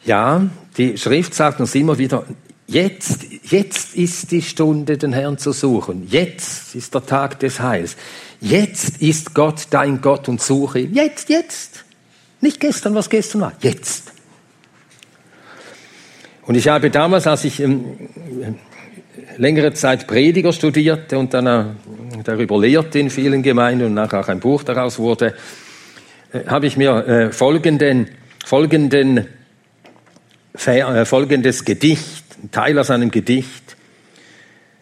Ja, 0.04 0.46
die 0.76 0.96
Schrift 0.99 1.35
sagt 1.35 1.61
uns 1.61 1.75
immer 1.75 1.99
wieder, 1.99 2.25
jetzt, 2.66 3.25
jetzt 3.44 3.96
ist 3.96 4.30
die 4.30 4.42
Stunde, 4.42 4.99
den 4.99 5.12
Herrn 5.12 5.38
zu 5.38 5.52
suchen. 5.52 6.06
Jetzt 6.08 6.75
ist 6.75 6.94
der 6.94 7.04
Tag 7.04 7.40
des 7.40 7.61
Heils. 7.61 7.96
Jetzt 8.40 9.02
ist 9.02 9.35
Gott 9.35 9.68
dein 9.70 10.00
Gott 10.00 10.28
und 10.28 10.40
suche 10.40 10.80
ihn. 10.80 10.94
Jetzt, 10.94 11.28
jetzt. 11.28 11.85
Nicht 12.40 12.61
gestern, 12.61 12.94
was 12.94 13.08
gestern 13.08 13.40
war. 13.40 13.52
Jetzt. 13.61 14.12
Und 16.42 16.54
ich 16.54 16.68
habe 16.68 16.90
damals, 16.90 17.26
als 17.26 17.44
ich 17.44 17.61
ähm, 17.61 17.96
längere 19.37 19.73
Zeit 19.75 20.06
Prediger 20.06 20.52
studierte 20.52 21.18
und 21.18 21.35
dann 21.35 21.47
äh, 21.47 21.64
darüber 22.25 22.59
lehrte 22.59 22.99
in 22.99 23.11
vielen 23.11 23.42
Gemeinden 23.42 23.87
und 23.87 23.95
nachher 23.95 24.21
auch 24.21 24.28
ein 24.28 24.40
Buch 24.40 24.62
daraus 24.62 24.99
wurde, 24.99 25.35
äh, 26.33 26.47
habe 26.47 26.66
ich 26.66 26.76
mir 26.76 27.06
äh, 27.06 27.33
folgenden, 27.33 28.09
folgenden, 28.45 29.28
folgendes 30.54 31.64
Gedicht, 31.64 32.25
ein 32.42 32.50
Teil 32.50 32.78
aus 32.78 32.90
einem 32.90 33.11
Gedicht 33.11 33.76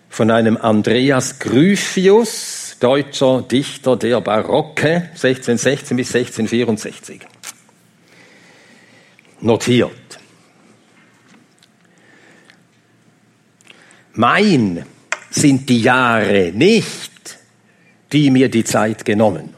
von 0.08 0.30
einem 0.30 0.56
Andreas 0.56 1.40
Gryphius, 1.40 2.76
deutscher 2.78 3.42
Dichter 3.42 3.96
der 3.96 4.20
Barocke, 4.20 5.08
1616 5.14 5.96
bis 5.96 6.14
1664, 6.14 7.20
notiert. 9.40 10.03
Mein 14.14 14.84
sind 15.30 15.68
die 15.68 15.80
Jahre 15.80 16.52
nicht, 16.54 17.38
die 18.12 18.30
mir 18.30 18.48
die 18.48 18.62
Zeit 18.62 19.04
genommen. 19.04 19.50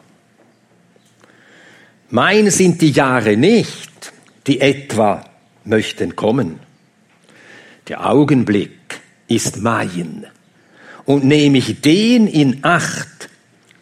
Mein 2.09 2.51
sind 2.51 2.81
die 2.81 2.91
Jahre 2.91 3.37
nicht, 3.37 4.13
die 4.47 4.61
etwa 4.61 5.25
möchten 5.65 6.17
kommen. 6.17 6.59
Der 7.89 8.09
Augenblick 8.09 9.01
ist 9.29 9.59
mein. 9.59 10.27
Und 11.05 11.25
nehme 11.25 11.59
ich 11.59 11.81
den 11.83 12.27
in 12.27 12.61
Acht, 12.63 13.29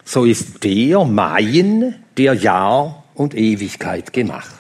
so 0.04 0.24
ist 0.24 0.64
der 0.64 1.04
mein, 1.04 1.94
der 2.16 2.34
Jahr 2.34 3.04
und 3.14 3.34
Ewigkeit 3.34 4.12
gemacht. 4.12 4.53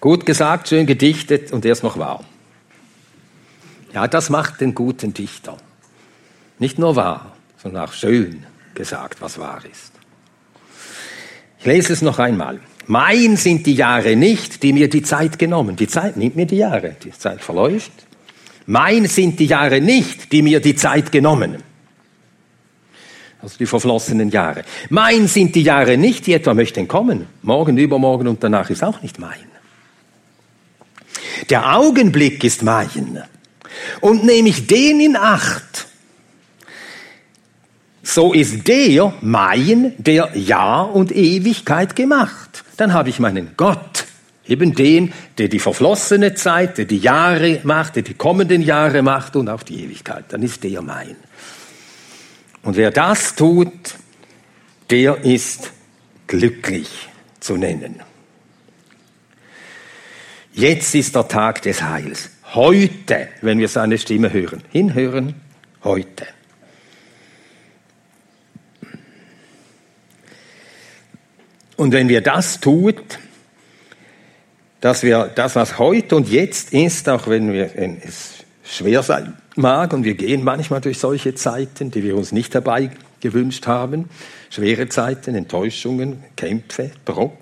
Gut 0.00 0.26
gesagt, 0.26 0.68
schön 0.68 0.86
gedichtet 0.86 1.52
und 1.52 1.64
erst 1.64 1.82
noch 1.82 1.98
wahr. 1.98 2.24
Ja, 3.92 4.06
das 4.06 4.30
macht 4.30 4.60
den 4.60 4.74
guten 4.74 5.12
Dichter. 5.12 5.56
Nicht 6.58 6.78
nur 6.78 6.94
wahr, 6.94 7.36
sondern 7.56 7.84
auch 7.84 7.92
schön 7.92 8.44
gesagt, 8.74 9.20
was 9.20 9.38
wahr 9.38 9.62
ist. 9.70 9.92
Ich 11.58 11.66
lese 11.66 11.92
es 11.92 12.02
noch 12.02 12.18
einmal. 12.18 12.60
Mein 12.86 13.36
sind 13.36 13.66
die 13.66 13.74
Jahre 13.74 14.14
nicht, 14.14 14.62
die 14.62 14.72
mir 14.72 14.88
die 14.88 15.02
Zeit 15.02 15.38
genommen. 15.38 15.76
Die 15.76 15.88
Zeit 15.88 16.16
nimmt 16.16 16.36
mir 16.36 16.46
die 16.46 16.56
Jahre. 16.56 16.96
Die 17.02 17.10
Zeit 17.10 17.40
verläuft. 17.42 17.90
Mein 18.66 19.06
sind 19.06 19.40
die 19.40 19.46
Jahre 19.46 19.80
nicht, 19.80 20.30
die 20.32 20.42
mir 20.42 20.60
die 20.60 20.76
Zeit 20.76 21.10
genommen. 21.10 21.56
Also 23.42 23.58
die 23.58 23.66
verflossenen 23.66 24.30
Jahre. 24.30 24.64
Mein 24.90 25.26
sind 25.26 25.54
die 25.54 25.62
Jahre 25.62 25.96
nicht, 25.96 26.26
die 26.26 26.34
etwa 26.34 26.54
möchten 26.54 26.86
kommen. 26.86 27.26
Morgen, 27.42 27.76
übermorgen 27.76 28.28
und 28.28 28.42
danach 28.42 28.70
ist 28.70 28.84
auch 28.84 29.02
nicht 29.02 29.18
mein. 29.18 29.47
Der 31.50 31.76
Augenblick 31.76 32.44
ist 32.44 32.62
mein. 32.62 33.22
Und 34.00 34.24
nehme 34.24 34.48
ich 34.48 34.66
den 34.66 35.00
in 35.00 35.16
Acht, 35.16 35.88
so 38.02 38.32
ist 38.32 38.66
der 38.66 39.12
mein, 39.20 39.92
der 39.98 40.30
Jahr 40.34 40.94
und 40.94 41.14
Ewigkeit 41.14 41.94
gemacht. 41.94 42.64
Dann 42.78 42.94
habe 42.94 43.10
ich 43.10 43.18
meinen 43.18 43.50
Gott, 43.56 44.06
eben 44.46 44.74
den, 44.74 45.12
der 45.36 45.48
die 45.48 45.58
verflossene 45.58 46.34
Zeit, 46.34 46.78
der 46.78 46.86
die 46.86 46.98
Jahre 46.98 47.60
macht, 47.64 47.96
der 47.96 48.02
die 48.02 48.14
kommenden 48.14 48.62
Jahre 48.62 49.02
macht 49.02 49.36
und 49.36 49.50
auch 49.50 49.62
die 49.62 49.84
Ewigkeit. 49.84 50.24
Dann 50.28 50.42
ist 50.42 50.64
der 50.64 50.80
mein. 50.80 51.16
Und 52.62 52.76
wer 52.76 52.90
das 52.90 53.34
tut, 53.34 53.94
der 54.90 55.22
ist 55.24 55.70
glücklich 56.26 57.08
zu 57.40 57.56
nennen. 57.56 58.07
Jetzt 60.58 60.92
ist 60.96 61.14
der 61.14 61.28
Tag 61.28 61.62
des 61.62 61.80
Heils. 61.84 62.30
Heute, 62.52 63.28
wenn 63.42 63.60
wir 63.60 63.68
seine 63.68 63.96
Stimme 63.96 64.32
hören. 64.32 64.64
Hinhören, 64.72 65.36
heute. 65.84 66.26
Und 71.76 71.92
wenn 71.92 72.08
wir 72.08 72.22
das 72.22 72.58
tun, 72.58 72.94
dass 74.80 75.04
wir 75.04 75.30
das, 75.32 75.54
was 75.54 75.78
heute 75.78 76.16
und 76.16 76.28
jetzt 76.28 76.72
ist, 76.72 77.08
auch 77.08 77.28
wenn, 77.28 77.52
wir, 77.52 77.70
wenn 77.76 78.02
es 78.02 78.44
schwer 78.64 79.04
sein 79.04 79.36
mag, 79.54 79.92
und 79.92 80.02
wir 80.02 80.14
gehen 80.14 80.42
manchmal 80.42 80.80
durch 80.80 80.98
solche 80.98 81.36
Zeiten, 81.36 81.92
die 81.92 82.02
wir 82.02 82.16
uns 82.16 82.32
nicht 82.32 82.52
dabei 82.52 82.90
gewünscht 83.20 83.68
haben, 83.68 84.10
schwere 84.50 84.88
Zeiten, 84.88 85.36
Enttäuschungen, 85.36 86.24
Kämpfe, 86.34 86.90
Druck, 87.04 87.34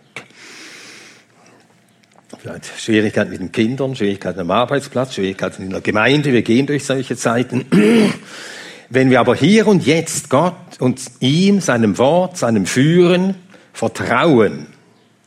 Schwierigkeiten 2.78 3.30
mit 3.30 3.40
den 3.40 3.52
Kindern, 3.52 3.96
Schwierigkeiten 3.96 4.40
am 4.40 4.50
Arbeitsplatz, 4.50 5.14
Schwierigkeiten 5.14 5.62
in 5.62 5.70
der 5.70 5.80
Gemeinde. 5.80 6.32
Wir 6.32 6.42
gehen 6.42 6.66
durch 6.66 6.84
solche 6.84 7.16
Zeiten. 7.16 7.66
Wenn 8.88 9.10
wir 9.10 9.20
aber 9.20 9.34
hier 9.34 9.66
und 9.66 9.84
jetzt 9.84 10.30
Gott 10.30 10.54
und 10.78 11.00
ihm, 11.20 11.60
seinem 11.60 11.98
Wort, 11.98 12.36
seinem 12.36 12.66
Führen 12.66 13.34
vertrauen, 13.72 14.68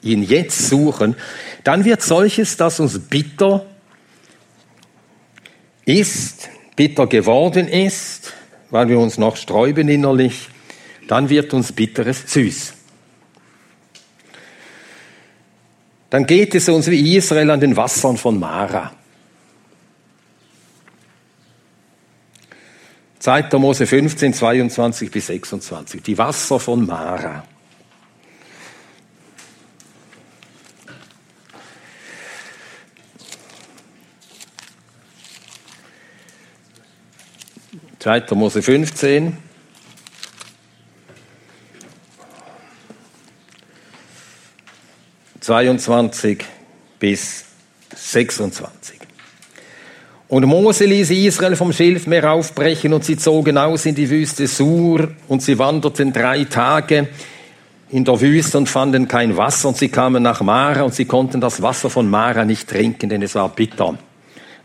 ihn 0.02 0.24
jetzt 0.24 0.70
suchen, 0.70 1.16
dann 1.64 1.84
wird 1.84 2.02
solches, 2.02 2.56
das 2.58 2.80
uns 2.80 2.98
bitter 3.00 3.66
ist, 5.86 6.50
bitter 6.76 7.08
geworden 7.08 7.68
ist, 7.68 8.34
weil 8.70 8.88
wir 8.88 9.00
uns 9.00 9.18
noch 9.18 9.36
sträuben 9.36 9.90
innerlich, 9.90 10.48
dann 11.08 11.30
wird 11.30 11.54
uns 11.54 11.72
Bitteres 11.72 12.24
süß. 12.28 12.74
Dann 16.10 16.26
geht 16.26 16.56
es 16.56 16.68
uns 16.70 16.88
wie 16.90 17.16
Israel 17.16 17.52
an 17.52 17.60
den 17.60 17.76
Wassern 17.76 18.18
von 18.18 18.40
Mara. 18.40 18.92
2. 23.20 23.50
Mose 23.58 23.86
15, 23.86 24.34
22 24.34 25.12
bis 25.12 25.28
26. 25.28 26.02
Die 26.02 26.18
Wasser 26.18 26.60
von 26.60 26.86
Mara. 26.86 27.44
Zweiter 38.00 38.36
Mose 38.36 38.62
15, 38.62 39.38
22 45.50 46.46
bis 47.00 47.44
26. 47.96 49.00
Und 50.28 50.46
Mose 50.46 50.86
ließ 50.86 51.10
Israel 51.10 51.56
vom 51.56 51.74
Schilfmeer 51.74 52.34
aufbrechen 52.34 52.94
und 52.94 53.04
sie 53.04 53.18
zogen 53.18 53.58
aus 53.58 53.88
in 53.88 53.96
die 53.96 54.08
Wüste 54.12 54.46
Sur 54.46 55.10
und 55.28 55.42
sie 55.42 55.58
wanderten 55.58 56.14
drei 56.14 56.44
Tage 56.44 57.08
in 57.90 58.06
der 58.06 58.22
Wüste 58.22 58.60
und 58.60 58.70
fanden 58.70 59.08
kein 59.08 59.38
Wasser 59.38 59.70
und 59.70 59.78
sie 59.78 59.90
kamen 59.90 60.22
nach 60.22 60.42
Mara 60.42 60.84
und 60.84 60.94
sie 60.94 61.06
konnten 61.06 61.42
das 61.42 61.64
Wasser 61.64 61.90
von 61.90 62.08
Mara 62.08 62.46
nicht 62.46 62.70
trinken, 62.70 63.10
denn 63.10 63.24
es 63.24 63.34
war 63.34 63.50
bitter. 63.50 63.98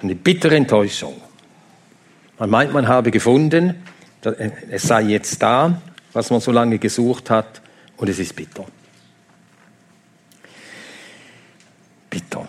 Eine 0.03 0.15
bittere 0.15 0.57
Enttäuschung. 0.57 1.15
Man 2.39 2.51
meint, 2.51 2.75
man 2.75 2.89
habe 2.89 3.11
gefunden, 3.11 3.77
es 4.71 4.83
sei 4.83 5.01
jetzt 5.05 5.43
da, 5.43 5.81
was 6.13 6.29
man 6.29 6.43
so 6.43 6.53
lange 6.53 6.79
gesucht 6.79 7.31
hat 7.31 7.63
und 7.97 8.11
es 8.11 8.19
ist 8.19 8.37
bitter. 8.37 8.67
Bitter. 12.15 12.47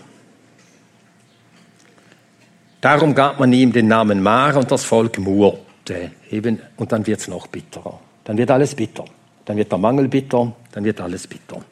Darum 2.82 3.16
gab 3.16 3.40
man 3.40 3.52
ihm 3.52 3.74
den 3.74 3.88
Namen 3.88 4.22
Mara 4.22 4.60
und 4.60 4.70
das 4.70 4.86
Volk 4.86 5.18
murrte. 5.18 6.12
Eben, 6.30 6.62
und 6.78 6.92
dann 6.92 7.08
wird 7.08 7.20
es 7.20 7.28
noch 7.28 7.48
bitterer. 7.48 8.00
Dann 8.24 8.38
wird 8.38 8.52
alles 8.52 8.76
bitter. 8.76 9.06
Dann 9.44 9.58
wird 9.58 9.72
der 9.72 9.80
Mangel 9.80 10.08
bitter, 10.08 10.54
dann 10.72 10.84
wird 10.84 11.02
alles 11.02 11.26
bitter. 11.26 11.64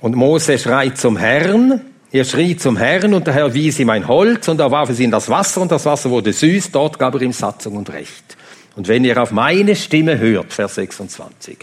Und 0.00 0.14
Mose 0.14 0.58
schreit 0.58 0.96
zum 0.96 1.16
Herrn, 1.16 1.80
er 2.12 2.24
schrie 2.24 2.56
zum 2.56 2.76
Herrn 2.76 3.14
und 3.14 3.26
der 3.26 3.34
Herr 3.34 3.52
wies 3.52 3.80
ihm 3.80 3.90
ein 3.90 4.06
Holz 4.06 4.46
und 4.48 4.60
er 4.60 4.70
warf 4.70 4.90
es 4.90 5.00
in 5.00 5.10
das 5.10 5.28
Wasser 5.28 5.60
und 5.60 5.72
das 5.72 5.84
Wasser 5.84 6.10
wurde 6.10 6.32
süß, 6.32 6.70
dort 6.70 6.98
gab 6.98 7.14
er 7.14 7.22
ihm 7.22 7.32
Satzung 7.32 7.76
und 7.76 7.92
Recht. 7.92 8.36
Und 8.76 8.86
wenn 8.86 9.04
ihr 9.04 9.20
auf 9.20 9.32
meine 9.32 9.74
Stimme 9.74 10.18
hört, 10.18 10.52
Vers 10.52 10.76
26, 10.76 11.58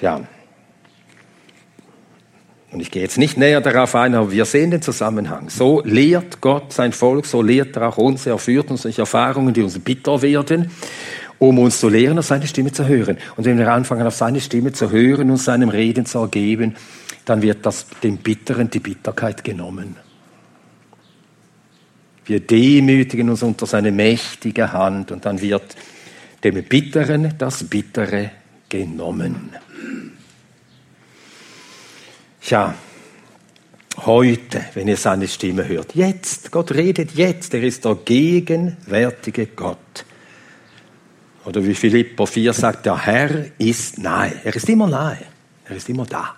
ja, 0.00 0.20
und 2.72 2.80
ich 2.80 2.90
gehe 2.90 3.02
jetzt 3.02 3.18
nicht 3.18 3.36
näher 3.36 3.60
darauf 3.60 3.94
ein, 3.94 4.14
aber 4.14 4.30
wir 4.30 4.46
sehen 4.46 4.70
den 4.70 4.80
Zusammenhang. 4.80 5.50
So 5.50 5.82
lehrt 5.84 6.40
Gott 6.40 6.72
sein 6.72 6.92
Volk, 6.92 7.26
so 7.26 7.42
lehrt 7.42 7.76
er 7.76 7.88
auch 7.88 7.98
uns, 7.98 8.24
er 8.24 8.38
führt 8.38 8.70
uns 8.70 8.82
durch 8.82 8.98
Erfahrungen, 8.98 9.52
die 9.52 9.62
uns 9.62 9.78
bitter 9.78 10.22
werden, 10.22 10.70
um 11.38 11.58
uns 11.58 11.80
zu 11.80 11.90
lehren, 11.90 12.18
auf 12.18 12.26
seine 12.26 12.46
Stimme 12.46 12.72
zu 12.72 12.88
hören. 12.88 13.18
Und 13.36 13.44
wenn 13.44 13.58
wir 13.58 13.70
anfangen, 13.70 14.06
auf 14.06 14.14
seine 14.14 14.40
Stimme 14.40 14.72
zu 14.72 14.90
hören 14.90 15.30
und 15.30 15.36
seinem 15.36 15.68
Reden 15.68 16.06
zu 16.06 16.18
ergeben, 16.18 16.74
dann 17.26 17.42
wird 17.42 17.66
das 17.66 17.86
dem 18.02 18.16
Bitteren 18.16 18.70
die 18.70 18.80
Bitterkeit 18.80 19.44
genommen. 19.44 19.96
Wir 22.24 22.40
demütigen 22.40 23.28
uns 23.28 23.42
unter 23.42 23.66
seine 23.66 23.92
mächtige 23.92 24.72
Hand 24.72 25.12
und 25.12 25.26
dann 25.26 25.40
wird 25.40 25.76
dem 26.42 26.62
Bitteren 26.62 27.34
das 27.36 27.64
Bittere 27.64 28.30
genommen. 28.68 29.50
Tja, 32.52 32.74
Heute, 34.04 34.62
wenn 34.74 34.86
ihr 34.86 34.98
seine 34.98 35.26
Stimme 35.26 35.66
hört. 35.66 35.94
Jetzt. 35.94 36.50
Gott 36.50 36.72
redet 36.72 37.12
jetzt. 37.12 37.54
Er 37.54 37.62
ist 37.62 37.82
der 37.86 37.94
gegenwärtige 37.94 39.46
Gott. 39.46 40.04
Oder 41.46 41.64
wie 41.64 41.72
Philipper 41.72 42.26
4 42.26 42.52
sagt, 42.52 42.84
der 42.84 43.06
Herr 43.06 43.46
ist 43.56 43.96
nahe. 43.96 44.34
Er 44.44 44.54
ist 44.54 44.68
immer 44.68 44.86
nahe. 44.86 45.16
Er 45.64 45.76
ist 45.76 45.88
immer 45.88 46.04
da. 46.04 46.36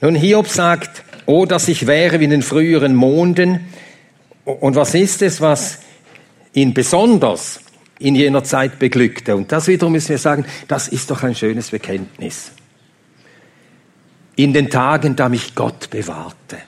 Nun, 0.00 0.14
Hiob 0.14 0.48
sagt, 0.48 1.04
oh, 1.26 1.44
dass 1.44 1.68
ich 1.68 1.86
wäre 1.86 2.18
wie 2.18 2.24
in 2.24 2.30
den 2.30 2.42
früheren 2.42 2.94
Monden. 2.94 3.66
Und 4.46 4.74
was 4.74 4.94
ist 4.94 5.20
es, 5.20 5.42
was 5.42 5.80
ihn 6.54 6.72
besonders 6.72 7.60
in 8.00 8.16
jener 8.16 8.42
Zeit 8.42 8.80
beglückte? 8.80 9.36
Und 9.36 9.52
das 9.52 9.68
wiederum 9.68 9.92
müssen 9.92 10.08
wir 10.08 10.18
sagen, 10.18 10.44
das 10.66 10.88
ist 10.88 11.10
doch 11.10 11.22
ein 11.22 11.36
schönes 11.36 11.70
Bekenntnis. 11.70 12.50
In 14.34 14.52
den 14.52 14.70
Tagen, 14.70 15.14
da 15.14 15.28
mich 15.28 15.54
Gott 15.54 15.90
bewahrte. 15.90 16.58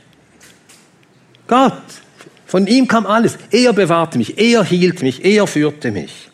Gott, 1.49 1.83
von 2.47 2.67
ihm 2.67 2.87
kam 2.87 3.07
alles. 3.07 3.39
Er 3.51 3.73
bewahrte 3.73 4.19
mich, 4.19 4.39
er 4.39 4.63
hielt 4.63 5.03
mich, 5.03 5.25
er 5.25 5.47
führte 5.47 5.91
mich. 5.91 6.31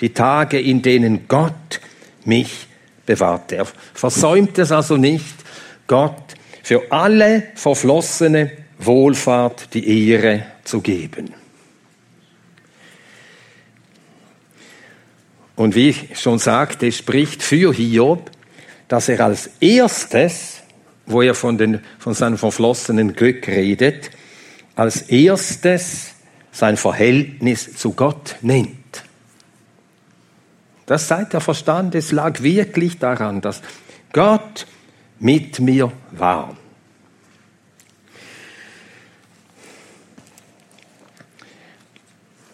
Die 0.00 0.12
Tage, 0.12 0.60
in 0.60 0.82
denen 0.82 1.28
Gott 1.28 1.80
mich 2.24 2.66
bewahrte. 3.04 3.56
Er 3.56 3.66
versäumte 3.94 4.62
es 4.62 4.72
also 4.72 4.96
nicht, 4.96 5.34
Gott 5.86 6.34
für 6.62 6.90
alle 6.90 7.44
verflossene 7.54 8.52
Wohlfahrt 8.78 9.74
die 9.74 10.10
Ehre 10.10 10.44
zu 10.64 10.80
geben. 10.80 11.34
Und 15.58 15.74
wie 15.74 15.88
ich 15.88 16.20
schon 16.20 16.38
sagte, 16.38 16.92
spricht 16.92 17.42
für 17.42 17.74
Hiob, 17.74 18.30
dass 18.86 19.08
er 19.08 19.18
als 19.18 19.50
erstes, 19.58 20.58
wo 21.04 21.20
er 21.20 21.34
von, 21.34 21.58
den, 21.58 21.80
von 21.98 22.14
seinem 22.14 22.38
verflossenen 22.38 23.14
Glück 23.14 23.48
redet, 23.48 24.12
als 24.76 25.02
erstes 25.02 26.14
sein 26.52 26.76
Verhältnis 26.76 27.76
zu 27.76 27.92
Gott 27.94 28.36
nennt. 28.40 29.02
Das 30.86 31.08
seit 31.08 31.34
er 31.34 31.40
verstand, 31.40 31.96
es 31.96 32.12
lag 32.12 32.40
wirklich 32.40 33.00
daran, 33.00 33.40
dass 33.40 33.60
Gott 34.12 34.64
mit 35.18 35.58
mir 35.58 35.90
war. 36.12 36.56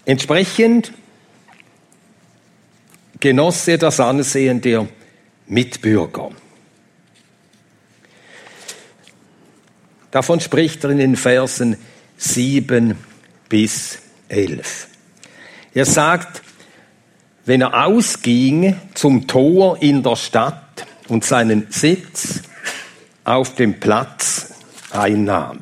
Entsprechend 0.07 0.95
genoss 3.25 3.67
er 3.69 3.79
das 3.79 4.01
Ansehen 4.01 4.61
der 4.61 4.87
Mitbürger. 5.47 6.29
Davon 10.11 10.41
spricht 10.41 10.85
er 10.85 10.91
in 10.91 10.99
den 10.99 11.17
Versen 11.17 11.79
7 12.19 12.99
bis 13.49 13.99
11. 14.29 14.89
Er 15.73 15.87
sagt, 15.87 16.43
wenn 17.47 17.63
er 17.63 17.87
ausging 17.87 18.79
zum 18.93 19.27
Tor 19.27 19.81
in 19.81 20.03
der 20.03 20.17
Stadt 20.17 20.87
und 21.09 21.25
seinen 21.25 21.69
Sitz 21.71 22.43
auf 23.25 23.55
dem 23.55 23.81
Platz 23.81 24.53
einnahm. 24.91 25.61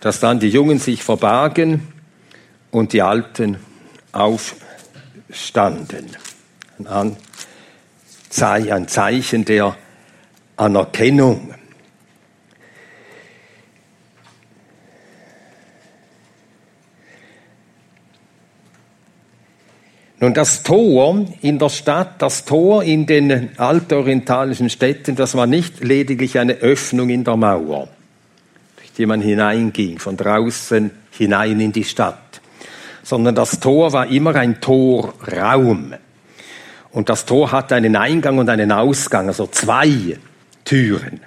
Dass 0.00 0.18
dann 0.18 0.40
die 0.40 0.48
Jungen 0.48 0.80
sich 0.80 1.04
verbargen 1.04 1.92
und 2.70 2.92
die 2.92 3.02
Alten 3.02 3.58
aufstanden. 4.12 6.06
Ein 6.84 7.16
Zeichen 8.28 9.44
der 9.44 9.76
Anerkennung. 10.56 11.54
Nun, 20.18 20.32
das 20.32 20.62
Tor 20.62 21.26
in 21.42 21.58
der 21.58 21.68
Stadt, 21.68 22.22
das 22.22 22.46
Tor 22.46 22.82
in 22.82 23.04
den 23.04 23.50
altorientalischen 23.58 24.70
Städten, 24.70 25.14
das 25.14 25.34
war 25.34 25.46
nicht 25.46 25.84
lediglich 25.84 26.38
eine 26.38 26.54
Öffnung 26.54 27.10
in 27.10 27.22
der 27.22 27.36
Mauer, 27.36 27.88
durch 28.76 28.92
die 28.96 29.04
man 29.04 29.20
hineinging, 29.20 29.98
von 29.98 30.16
draußen 30.16 30.90
hinein 31.10 31.60
in 31.60 31.72
die 31.72 31.84
Stadt, 31.84 32.40
sondern 33.06 33.36
das 33.36 33.60
Tor 33.60 33.92
war 33.92 34.08
immer 34.08 34.34
ein 34.34 34.60
Torraum. 34.60 35.94
Und 36.90 37.08
das 37.08 37.24
Tor 37.24 37.52
hatte 37.52 37.76
einen 37.76 37.94
Eingang 37.94 38.38
und 38.38 38.48
einen 38.48 38.72
Ausgang, 38.72 39.28
also 39.28 39.46
zwei 39.46 40.18
Türen. 40.64 41.20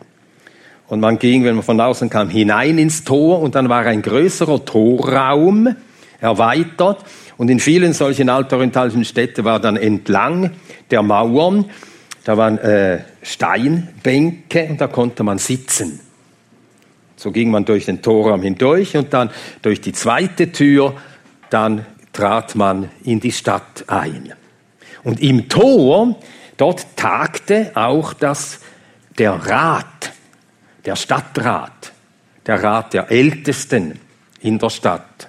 Und 0.89 0.99
man 0.99 1.17
ging, 1.19 1.45
wenn 1.45 1.55
man 1.55 1.63
von 1.63 1.79
außen 1.79 2.09
kam, 2.09 2.27
hinein 2.27 2.77
ins 2.79 3.05
Tor 3.05 3.41
und 3.41 3.55
dann 3.55 3.69
war 3.69 3.85
ein 3.85 4.01
größerer 4.01 4.65
Torraum 4.65 5.73
erweitert 6.19 7.05
und 7.37 7.49
in 7.49 7.61
vielen 7.61 7.93
solchen 7.93 8.27
altorientalischen 8.27 9.05
Städten 9.05 9.45
war 9.45 9.61
dann 9.61 9.77
entlang 9.77 10.51
der 10.91 11.01
Mauern, 11.01 11.63
da 12.25 12.35
waren 12.35 12.57
äh, 12.57 12.99
Steinbänke 13.23 14.67
und 14.69 14.81
da 14.81 14.87
konnte 14.87 15.23
man 15.23 15.37
sitzen. 15.37 16.01
So 17.15 17.31
ging 17.31 17.51
man 17.51 17.63
durch 17.63 17.85
den 17.85 18.01
Torraum 18.01 18.41
hindurch 18.41 18.97
und 18.97 19.13
dann 19.13 19.29
durch 19.61 19.79
die 19.79 19.93
zweite 19.93 20.51
Tür, 20.51 20.95
dann 21.49 21.85
trat 22.13 22.55
man 22.55 22.89
in 23.03 23.19
die 23.19 23.31
Stadt 23.31 23.85
ein. 23.87 24.33
Und 25.03 25.21
im 25.21 25.47
Tor, 25.49 26.19
dort 26.57 26.85
tagte 26.95 27.71
auch 27.75 28.13
das, 28.13 28.59
der 29.17 29.33
Rat, 29.33 30.11
der 30.85 30.95
Stadtrat, 30.95 31.91
der 32.45 32.63
Rat 32.63 32.93
der 32.93 33.11
Ältesten 33.11 33.99
in 34.41 34.59
der 34.59 34.69
Stadt. 34.69 35.27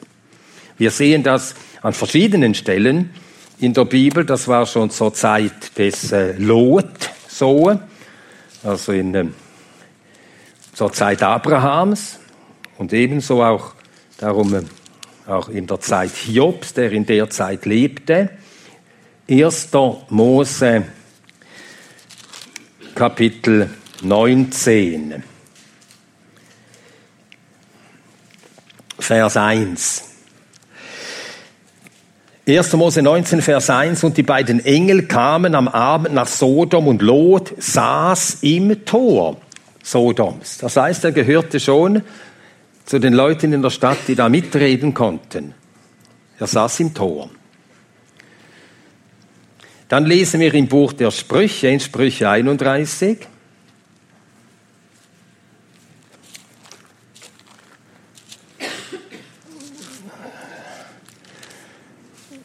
Wir 0.79 0.91
sehen 0.91 1.23
das 1.23 1.55
an 1.83 1.93
verschiedenen 1.93 2.55
Stellen 2.55 3.11
in 3.59 3.75
der 3.75 3.85
Bibel. 3.85 4.25
Das 4.25 4.49
war 4.49 4.67
schon 4.67 4.91
zur 4.91 5.13
Zeit 5.13 5.77
des 5.77 6.13
äh, 6.13 6.33
Lot 6.39 7.11
so, 7.29 7.79
also 8.63 8.93
in, 8.93 9.15
äh, 9.15 9.27
zur 10.73 10.93
Zeit 10.93 11.23
Abrahams 11.23 12.19
und 12.79 12.93
ebenso 12.93 13.43
auch 13.43 13.75
darum 14.19 14.55
äh, 14.55 14.63
auch 15.31 15.49
in 15.49 15.67
der 15.67 15.81
Zeit 15.81 16.11
Hiobs, 16.11 16.75
der 16.75 16.93
in 16.93 17.07
der 17.07 17.31
Zeit 17.31 17.65
lebte. 17.67 18.31
1. 19.29 19.69
Mose 20.09 20.85
Kapitel 22.95 23.71
19, 24.03 25.23
Vers 28.99 29.37
1. 29.37 30.05
1. 32.47 32.73
Mose 32.73 33.01
19, 33.01 33.43
Vers 33.43 33.71
1, 33.71 34.05
und 34.05 34.17
die 34.17 34.23
beiden 34.23 34.65
Engel 34.65 35.07
kamen 35.07 35.55
am 35.55 35.69
Abend 35.69 36.15
nach 36.15 36.27
Sodom 36.27 36.89
und 36.89 37.01
Lot 37.01 37.55
saß 37.57 38.39
im 38.43 38.85
Tor 38.85 39.37
Sodoms. 39.83 40.59
Das 40.59 40.77
heißt, 40.77 41.05
er 41.05 41.13
gehörte 41.13 41.61
schon 41.61 42.03
zu 42.85 42.99
den 42.99 43.13
Leuten 43.13 43.53
in 43.53 43.63
der 43.63 43.71
Stadt, 43.71 43.99
die 44.09 44.15
da 44.15 44.29
mitreden 44.29 44.95
konnten. 44.95 45.55
Er 46.39 46.47
saß 46.47 46.81
im 46.81 46.95
Tor. 46.95 47.31
Dann 49.89 50.07
lesen 50.07 50.41
wir 50.41 50.55
im 50.55 50.69
Buch 50.69 50.93
der 50.93 51.11
Sprüche, 51.11 51.69
in 51.69 51.81
Sprüche 51.81 52.31
31, 52.31 53.19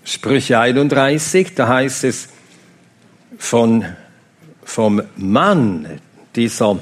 Sprüche 0.04 0.60
31, 0.60 1.54
da 1.54 1.68
heißt 1.68 2.04
es 2.04 2.30
von, 3.38 3.86
vom 4.64 5.04
Mann 5.16 6.02
dieser 6.36 6.80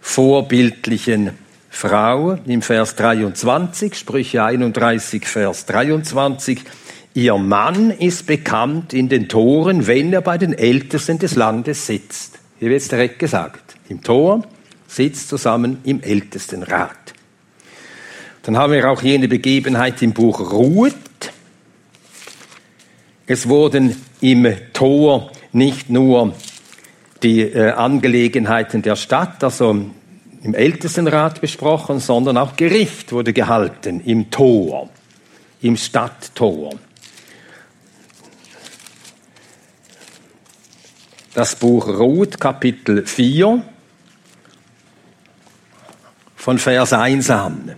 vorbildlichen 0.00 1.36
Frau 1.70 2.36
im 2.46 2.60
Vers 2.60 2.96
23, 2.96 3.94
Sprüche 3.94 4.44
31, 4.44 5.24
Vers 5.24 5.64
23, 5.66 6.60
ihr 7.14 7.38
Mann 7.38 7.90
ist 7.90 8.26
bekannt 8.26 8.92
in 8.92 9.08
den 9.08 9.28
Toren, 9.28 9.86
wenn 9.86 10.12
er 10.12 10.20
bei 10.20 10.36
den 10.36 10.52
Ältesten 10.52 11.18
des 11.18 11.36
Landes 11.36 11.86
sitzt. 11.86 12.38
Hier 12.58 12.68
wird 12.68 12.82
es 12.82 12.88
direkt 12.88 13.18
gesagt. 13.20 13.76
Im 13.88 14.02
Tor 14.02 14.44
sitzt 14.86 15.28
zusammen 15.28 15.78
im 15.84 16.02
Ältestenrat. 16.02 17.14
Dann 18.42 18.58
haben 18.58 18.72
wir 18.72 18.90
auch 18.90 19.02
jene 19.02 19.28
Begebenheit 19.28 20.02
im 20.02 20.12
Buch 20.12 20.52
Ruth, 20.52 20.94
es 23.26 23.48
wurden 23.48 23.94
im 24.20 24.52
Tor 24.72 25.30
nicht 25.52 25.88
nur 25.88 26.34
die 27.22 27.42
äh, 27.42 27.70
Angelegenheiten 27.70 28.82
der 28.82 28.96
Stadt, 28.96 29.44
also 29.44 29.86
im 30.42 30.54
Ältestenrat 30.54 31.40
besprochen, 31.40 32.00
sondern 32.00 32.36
auch 32.38 32.56
Gericht 32.56 33.12
wurde 33.12 33.32
gehalten 33.32 34.00
im 34.00 34.30
Tor, 34.30 34.88
im 35.60 35.76
Stadttor. 35.76 36.74
Das 41.34 41.54
Buch 41.56 41.86
Ruth, 41.86 42.40
Kapitel 42.40 43.06
4, 43.06 43.62
von 46.36 46.58
Vers 46.58 46.92
1 46.92 47.30
an. 47.30 47.76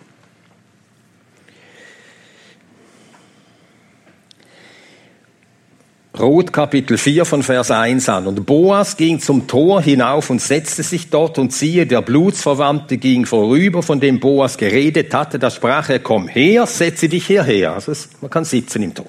Ruth 6.19 6.53
Kapitel 6.53 6.99
4 6.99 7.25
von 7.25 7.43
Vers 7.43 7.71
1 7.71 8.09
an. 8.11 8.27
Und 8.27 8.45
Boas 8.45 8.99
ging 8.99 9.19
zum 9.19 9.47
Tor 9.47 9.81
hinauf 9.81 10.29
und 10.29 10.43
setzte 10.43 10.83
sich 10.83 11.09
dort 11.09 11.39
und 11.39 11.55
siehe, 11.55 11.87
der 11.87 12.03
Blutsverwandte 12.03 12.99
ging 12.99 13.25
vorüber, 13.25 13.83
von 13.83 13.99
dem 13.99 14.21
Boas 14.21 14.59
geredet 14.59 15.15
hatte. 15.15 15.39
Da 15.39 15.51
sprach 15.51 15.89
er, 15.89 16.01
komm 16.01 16.29
her, 16.29 16.67
setze 16.67 17.09
dich 17.09 17.27
hierher. 17.27 17.73
Also 17.73 17.93
es, 17.93 18.11
man 18.21 18.31
kann 18.31 18.45
sitzen 18.45 18.83
im 18.83 18.95
Tor. 18.95 19.07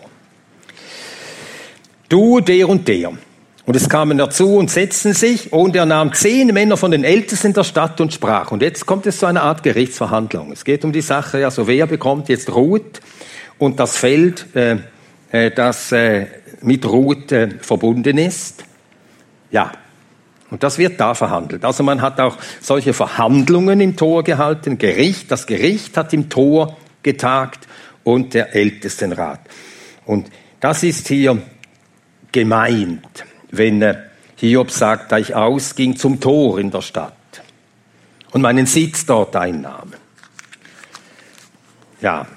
Du, 2.08 2.39
der 2.39 2.70
und 2.70 2.88
der. 2.88 3.12
Und 3.66 3.76
es 3.76 3.89
kamen 3.89 4.18
dazu 4.18 4.56
und 4.56 4.72
setzten 4.72 5.13
sich 5.13 5.52
und 5.52 5.76
er 5.76 5.86
nahm 5.86 6.13
zehn 6.13 6.48
Männer 6.54 6.78
von 6.78 6.92
den 6.92 7.04
Ältesten 7.04 7.54
der 7.54 7.63
Stadt 7.66 8.00
und 8.00 8.13
sprach. 8.13 8.52
Und 8.52 8.62
jetzt 8.62 8.86
kommt 8.86 9.08
es 9.08 9.20
zu 9.20 9.26
einer 9.26 9.44
Art 9.44 9.63
Gerichtsverhandlung. 9.63 10.54
Es 10.54 10.63
geht 10.63 10.86
um 10.86 10.94
die 10.94 11.02
Sache, 11.02 11.44
also 11.44 11.68
wer 11.68 11.86
bekommt 11.86 12.30
jetzt 12.30 12.54
Ruth 12.54 13.02
und 13.58 13.80
das 13.80 13.98
Feld, 13.98 14.48
äh, 14.54 14.78
äh, 15.34 15.52
das 15.52 15.91
äh, 15.91 16.28
mit 16.62 16.86
äh, 16.86 17.50
verbunden 17.60 18.17
ist. 18.19 18.63
Ja, 19.52 19.72
und 20.52 20.62
das 20.63 20.78
wird 20.78 21.00
da 21.00 21.15
verhandelt. 21.15 21.65
Also 21.65 21.84
man 21.84 22.02
hat 22.02 22.19
auch 22.19 22.38
solche 22.62 22.93
Verhandlungen 22.93 23.82
im 23.82 23.96
Tor 23.96 24.24
gehalten. 24.24 24.78
Gericht, 24.78 25.32
das 25.32 25.48
Gericht 25.48 25.98
hat 25.98 26.13
im 26.13 26.30
Tor 26.30 26.78
getagt 27.02 27.67
und 28.04 28.36
der 28.36 28.56
Ältestenrat. 28.56 29.39
Und 30.06 30.30
das 30.60 30.84
ist 30.84 31.08
hier 31.08 31.41
gemeint, 32.32 33.26
wenn 33.50 33.82
äh, 33.82 33.96
Hiob 34.36 34.69
sagt, 34.69 35.12
da 35.12 35.17
ich 35.17 35.34
ausging 35.34 35.96
zum 35.96 36.19
Tor 36.19 36.60
in 36.60 36.69
der 36.69 36.82
Stadt 36.82 37.13
und 38.32 38.41
meinen 38.41 38.67
Sitz 38.67 39.08
dort 39.08 39.36
einnahm. 39.36 39.93
Ja, 42.02 42.28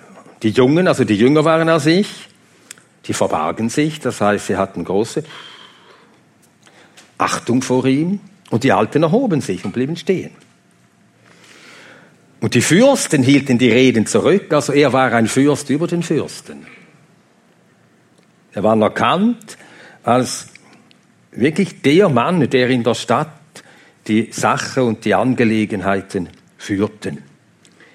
die 0.42 0.50
Jungen, 0.50 0.88
also 0.88 1.04
die 1.04 1.16
Jünger 1.16 1.44
waren 1.44 1.68
als 1.68 1.84
ich, 1.84 2.28
die 3.06 3.12
verbargen 3.12 3.68
sich, 3.68 4.00
das 4.00 4.20
heißt, 4.20 4.46
sie 4.46 4.56
hatten 4.56 4.84
große 4.84 5.22
Achtung 7.18 7.62
vor 7.62 7.86
ihm 7.86 8.20
und 8.50 8.64
die 8.64 8.72
Alten 8.72 9.02
erhoben 9.02 9.40
sich 9.40 9.64
und 9.64 9.72
blieben 9.72 9.96
stehen. 9.96 10.32
Und 12.40 12.54
die 12.54 12.60
Fürsten 12.60 13.22
hielten 13.22 13.58
die 13.58 13.70
Reden 13.70 14.06
zurück, 14.06 14.52
also 14.52 14.72
er 14.72 14.92
war 14.92 15.12
ein 15.12 15.26
Fürst 15.26 15.70
über 15.70 15.86
den 15.86 16.02
Fürsten. 16.02 16.66
Er 18.52 18.62
war 18.62 18.80
erkannt 18.80 19.56
als 20.02 20.48
wirklich 21.32 21.82
der 21.82 22.08
Mann, 22.08 22.48
der 22.48 22.70
in 22.70 22.82
der 22.82 22.94
Stadt 22.94 23.30
die 24.06 24.28
Sache 24.32 24.84
und 24.84 25.04
die 25.04 25.14
Angelegenheiten 25.14 26.28
führten. 26.56 27.22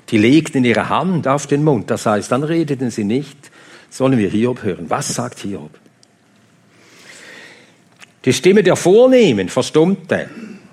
Die 0.10 0.18
legten 0.18 0.66
ihre 0.66 0.90
Hand 0.90 1.28
auf 1.28 1.48
den 1.48 1.64
Mund, 1.64 1.90
das 1.90 2.06
heißt, 2.06 2.32
dann 2.32 2.44
redeten 2.44 2.92
sie 2.92 3.06
nicht, 3.06 3.41
sollen 3.92 4.18
wir 4.18 4.30
Hiob 4.30 4.64
hören. 4.64 4.90
Was 4.90 5.14
sagt 5.14 5.40
Hiob? 5.40 5.70
Die 8.26 8.34
Stimme 8.34 8.64
der 8.64 8.76
Vornehmen 8.76 9.50
verstummte. 9.50 10.30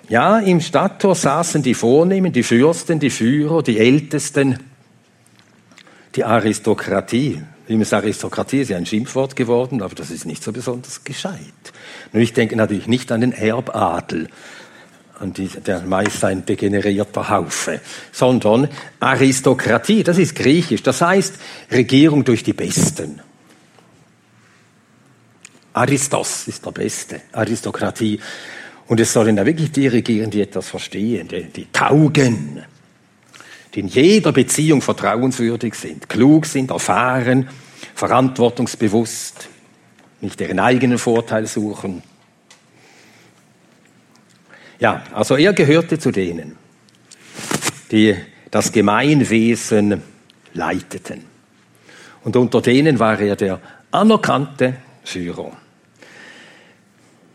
Ja, 0.08 0.38
im 0.38 0.60
Stadttor 0.60 1.14
saßen 1.14 1.62
die 1.62 1.74
Vornehmen, 1.74 2.32
die 2.32 2.42
Fürsten, 2.42 2.98
die 2.98 3.10
Führer, 3.10 3.62
die 3.62 3.78
Ältesten, 3.78 4.58
die 6.14 6.24
Aristokratie. 6.24 7.42
Übrigens, 7.64 7.92
Aristokratie 7.92 8.60
ist 8.60 8.70
ja 8.70 8.78
ein 8.78 8.86
Schimpfwort 8.86 9.36
geworden, 9.36 9.82
aber 9.82 9.94
das 9.94 10.10
ist 10.10 10.24
nicht 10.24 10.42
so 10.42 10.52
besonders 10.52 11.04
gescheit. 11.04 11.38
Nur 12.12 12.22
ich 12.22 12.32
denke 12.32 12.56
natürlich 12.56 12.86
nicht 12.86 13.12
an 13.12 13.20
den 13.20 13.32
Erbadel, 13.32 14.28
an 15.20 15.32
die, 15.32 15.48
der 15.48 15.80
meist 15.80 16.24
ein 16.24 16.46
degenerierter 16.46 17.28
Haufe, 17.28 17.80
sondern 18.12 18.68
Aristokratie, 19.00 20.02
das 20.02 20.18
ist 20.18 20.34
griechisch, 20.34 20.82
das 20.82 21.00
heißt 21.00 21.34
Regierung 21.72 22.24
durch 22.24 22.42
die 22.42 22.52
Besten. 22.52 23.20
Aristos 25.72 26.48
ist 26.48 26.64
der 26.64 26.72
Beste, 26.72 27.20
Aristokratie. 27.32 28.18
Und 28.86 29.00
es 29.00 29.12
sollen 29.12 29.36
da 29.36 29.44
wirklich 29.44 29.70
die 29.70 29.86
regieren, 29.86 30.30
die 30.30 30.40
etwas 30.40 30.68
verstehen, 30.68 31.28
die, 31.28 31.44
die 31.44 31.66
taugen, 31.70 32.64
die 33.74 33.80
in 33.80 33.88
jeder 33.88 34.32
Beziehung 34.32 34.80
vertrauenswürdig 34.80 35.74
sind, 35.74 36.08
klug 36.08 36.46
sind, 36.46 36.70
erfahren, 36.70 37.48
verantwortungsbewusst, 37.94 39.48
nicht 40.20 40.40
ihren 40.40 40.58
eigenen 40.58 40.98
Vorteil 40.98 41.46
suchen, 41.46 42.02
ja, 44.78 45.02
also 45.12 45.36
er 45.36 45.52
gehörte 45.52 45.98
zu 45.98 46.10
denen, 46.10 46.56
die 47.90 48.16
das 48.50 48.72
Gemeinwesen 48.72 50.02
leiteten. 50.54 51.24
Und 52.24 52.36
unter 52.36 52.60
denen 52.60 52.98
war 52.98 53.18
er 53.20 53.36
der 53.36 53.60
anerkannte 53.90 54.74
Führer. 55.04 55.52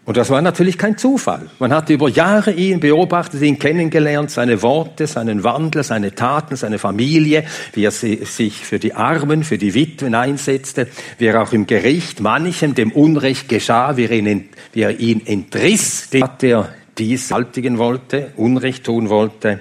Und 0.05 0.17
das 0.17 0.29
war 0.29 0.41
natürlich 0.41 0.77
kein 0.77 0.97
Zufall. 0.97 1.49
Man 1.59 1.73
hatte 1.73 1.93
über 1.93 2.09
Jahre 2.09 2.51
ihn 2.51 2.81
beobachtet, 2.81 3.41
ihn 3.41 3.57
kennengelernt, 3.57 4.31
seine 4.31 4.61
Worte, 4.61 5.07
seinen 5.07 5.45
Wandel, 5.45 5.81
seine 5.83 6.13
Taten, 6.13 6.57
seine 6.57 6.77
Familie, 6.77 7.45
wie 7.71 7.85
er 7.85 7.91
sich 7.91 8.65
für 8.65 8.79
die 8.79 8.93
Armen, 8.93 9.45
für 9.45 9.57
die 9.57 9.73
Witwen 9.73 10.13
einsetzte, 10.13 10.87
wie 11.19 11.27
er 11.27 11.41
auch 11.41 11.53
im 11.53 11.67
Gericht 11.67 12.19
manchem 12.19 12.75
dem 12.75 12.91
Unrecht 12.91 13.47
geschah, 13.47 13.95
wie 13.95 14.03
er 14.03 14.11
ihn, 14.11 14.49
wie 14.73 14.81
er 14.81 14.99
ihn 14.99 15.25
entriss, 15.25 16.09
hat 16.21 16.43
er 16.43 16.69
dies 16.97 17.27
saltigen 17.27 17.77
wollte, 17.77 18.31
Unrecht 18.35 18.85
tun 18.85 19.09
wollte. 19.09 19.59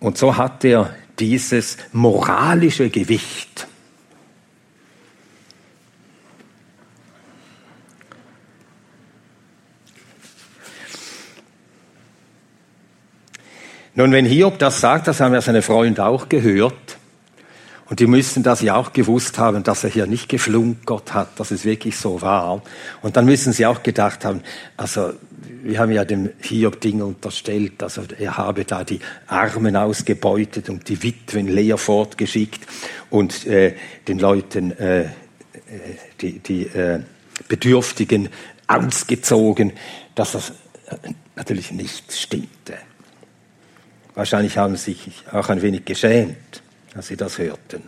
Und 0.00 0.16
so 0.16 0.36
hat 0.36 0.64
er 0.64 0.94
dieses 1.18 1.76
moralische 1.92 2.90
Gewicht. 2.90 3.66
Nun, 13.94 14.12
wenn 14.12 14.26
Hiob 14.26 14.60
das 14.60 14.80
sagt, 14.80 15.08
das 15.08 15.18
haben 15.18 15.34
ja 15.34 15.40
seine 15.40 15.60
Freunde 15.60 16.04
auch 16.06 16.28
gehört, 16.28 16.87
und 17.88 18.00
die 18.00 18.06
müssen 18.06 18.42
das 18.42 18.60
ja 18.60 18.76
auch 18.76 18.92
gewusst 18.92 19.38
haben, 19.38 19.62
dass 19.62 19.82
er 19.82 19.90
hier 19.90 20.06
nicht 20.06 20.28
geflunkert 20.28 21.14
hat, 21.14 21.40
dass 21.40 21.50
es 21.50 21.64
wirklich 21.64 21.96
so 21.96 22.20
war. 22.20 22.62
Und 23.00 23.16
dann 23.16 23.24
müssen 23.24 23.54
sie 23.54 23.64
auch 23.64 23.82
gedacht 23.82 24.26
haben, 24.26 24.42
also 24.76 25.14
wir 25.62 25.78
haben 25.78 25.92
ja 25.92 26.04
dem 26.04 26.28
Hiob 26.40 26.80
Dinge 26.80 27.06
unterstellt, 27.06 27.82
also 27.82 28.02
er 28.18 28.36
habe 28.36 28.66
da 28.66 28.84
die 28.84 29.00
Armen 29.26 29.74
ausgebeutet 29.74 30.68
und 30.68 30.88
die 30.88 31.02
Witwen 31.02 31.48
leer 31.48 31.78
fortgeschickt 31.78 32.60
und 33.08 33.46
äh, 33.46 33.74
den 34.06 34.18
Leuten 34.18 34.72
äh, 34.72 35.04
äh 35.04 35.08
die, 36.20 36.40
die 36.40 36.62
äh, 36.66 37.00
Bedürftigen 37.48 38.28
ausgezogen, 38.66 39.72
dass 40.14 40.32
das 40.32 40.50
äh, 40.88 41.12
natürlich 41.36 41.72
nicht 41.72 42.12
stimmte. 42.12 42.74
Wahrscheinlich 44.14 44.58
haben 44.58 44.76
sie 44.76 44.92
sich 44.92 45.22
auch 45.32 45.48
ein 45.48 45.62
wenig 45.62 45.86
geschämt 45.86 46.62
als 46.98 47.06
sie 47.06 47.16
das 47.16 47.38
hörten. 47.38 47.82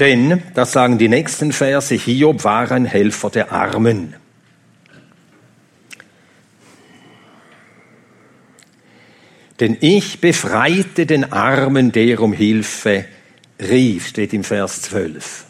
Denn, 0.00 0.42
das 0.54 0.72
sagen 0.72 0.98
die 0.98 1.08
nächsten 1.08 1.52
Verse, 1.52 1.94
Hiob 1.94 2.42
war 2.42 2.70
ein 2.72 2.84
Helfer 2.84 3.30
der 3.30 3.52
Armen. 3.52 4.16
Denn 9.60 9.76
ich 9.80 10.20
befreite 10.20 11.06
den 11.06 11.32
Armen, 11.32 11.92
der 11.92 12.20
um 12.20 12.32
Hilfe 12.32 13.04
rief, 13.60 14.08
steht 14.08 14.32
im 14.32 14.42
Vers 14.42 14.82
12. 14.82 15.44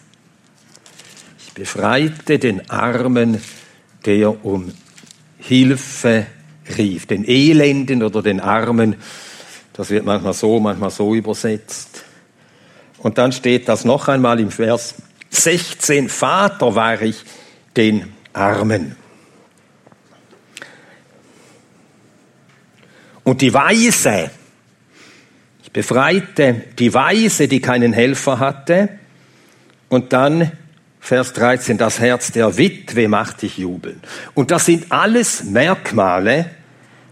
Ich 1.46 1.54
befreite 1.54 2.38
den 2.38 2.68
Armen, 2.68 3.40
der 4.04 4.44
um 4.44 4.72
Hilfe 5.38 6.26
rief. 6.76 7.06
Den 7.06 7.24
Elenden 7.26 8.02
oder 8.02 8.20
den 8.20 8.40
Armen, 8.40 8.96
das 9.72 9.88
wird 9.88 10.04
manchmal 10.04 10.34
so, 10.34 10.60
manchmal 10.60 10.90
so 10.90 11.14
übersetzt. 11.14 12.04
Und 13.00 13.18
dann 13.18 13.32
steht 13.32 13.68
das 13.68 13.84
noch 13.84 14.08
einmal 14.08 14.40
im 14.40 14.50
Vers 14.50 14.94
16, 15.30 16.08
Vater 16.08 16.74
war 16.74 17.00
ich 17.00 17.24
den 17.76 18.12
Armen. 18.32 18.96
Und 23.24 23.40
die 23.40 23.54
Weise, 23.54 24.30
ich 25.62 25.70
befreite 25.70 26.64
die 26.78 26.92
Weise, 26.92 27.48
die 27.48 27.60
keinen 27.60 27.92
Helfer 27.92 28.38
hatte. 28.38 28.88
Und 29.88 30.12
dann 30.12 30.52
Vers 31.00 31.32
13, 31.32 31.78
das 31.78 32.00
Herz 32.00 32.32
der 32.32 32.56
Witwe 32.58 33.08
macht 33.08 33.42
dich 33.42 33.58
jubeln. 33.58 34.00
Und 34.34 34.50
das 34.50 34.66
sind 34.66 34.90
alles 34.90 35.44
Merkmale, 35.44 36.50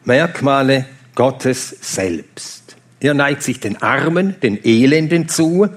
Merkmale 0.04 0.86
Gottes 1.14 1.76
selbst. 1.80 2.57
Er 3.00 3.14
neigt 3.14 3.42
sich 3.42 3.60
den 3.60 3.80
Armen, 3.80 4.40
den 4.40 4.64
Elenden 4.64 5.28
zu. 5.28 5.68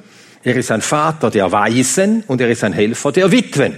Er 0.44 0.56
ist 0.56 0.72
ein 0.72 0.82
Vater 0.82 1.30
der 1.30 1.52
Weisen 1.52 2.24
und 2.28 2.42
er 2.42 2.50
ist 2.50 2.64
ein 2.64 2.74
Helfer 2.74 3.12
der 3.12 3.32
Witwen. 3.32 3.76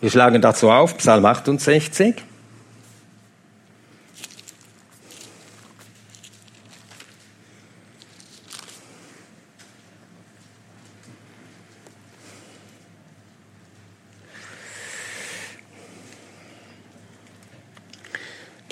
Wir 0.00 0.10
schlagen 0.10 0.42
dazu 0.42 0.70
auf, 0.70 0.98
Psalm 0.98 1.24
68. 1.24 2.16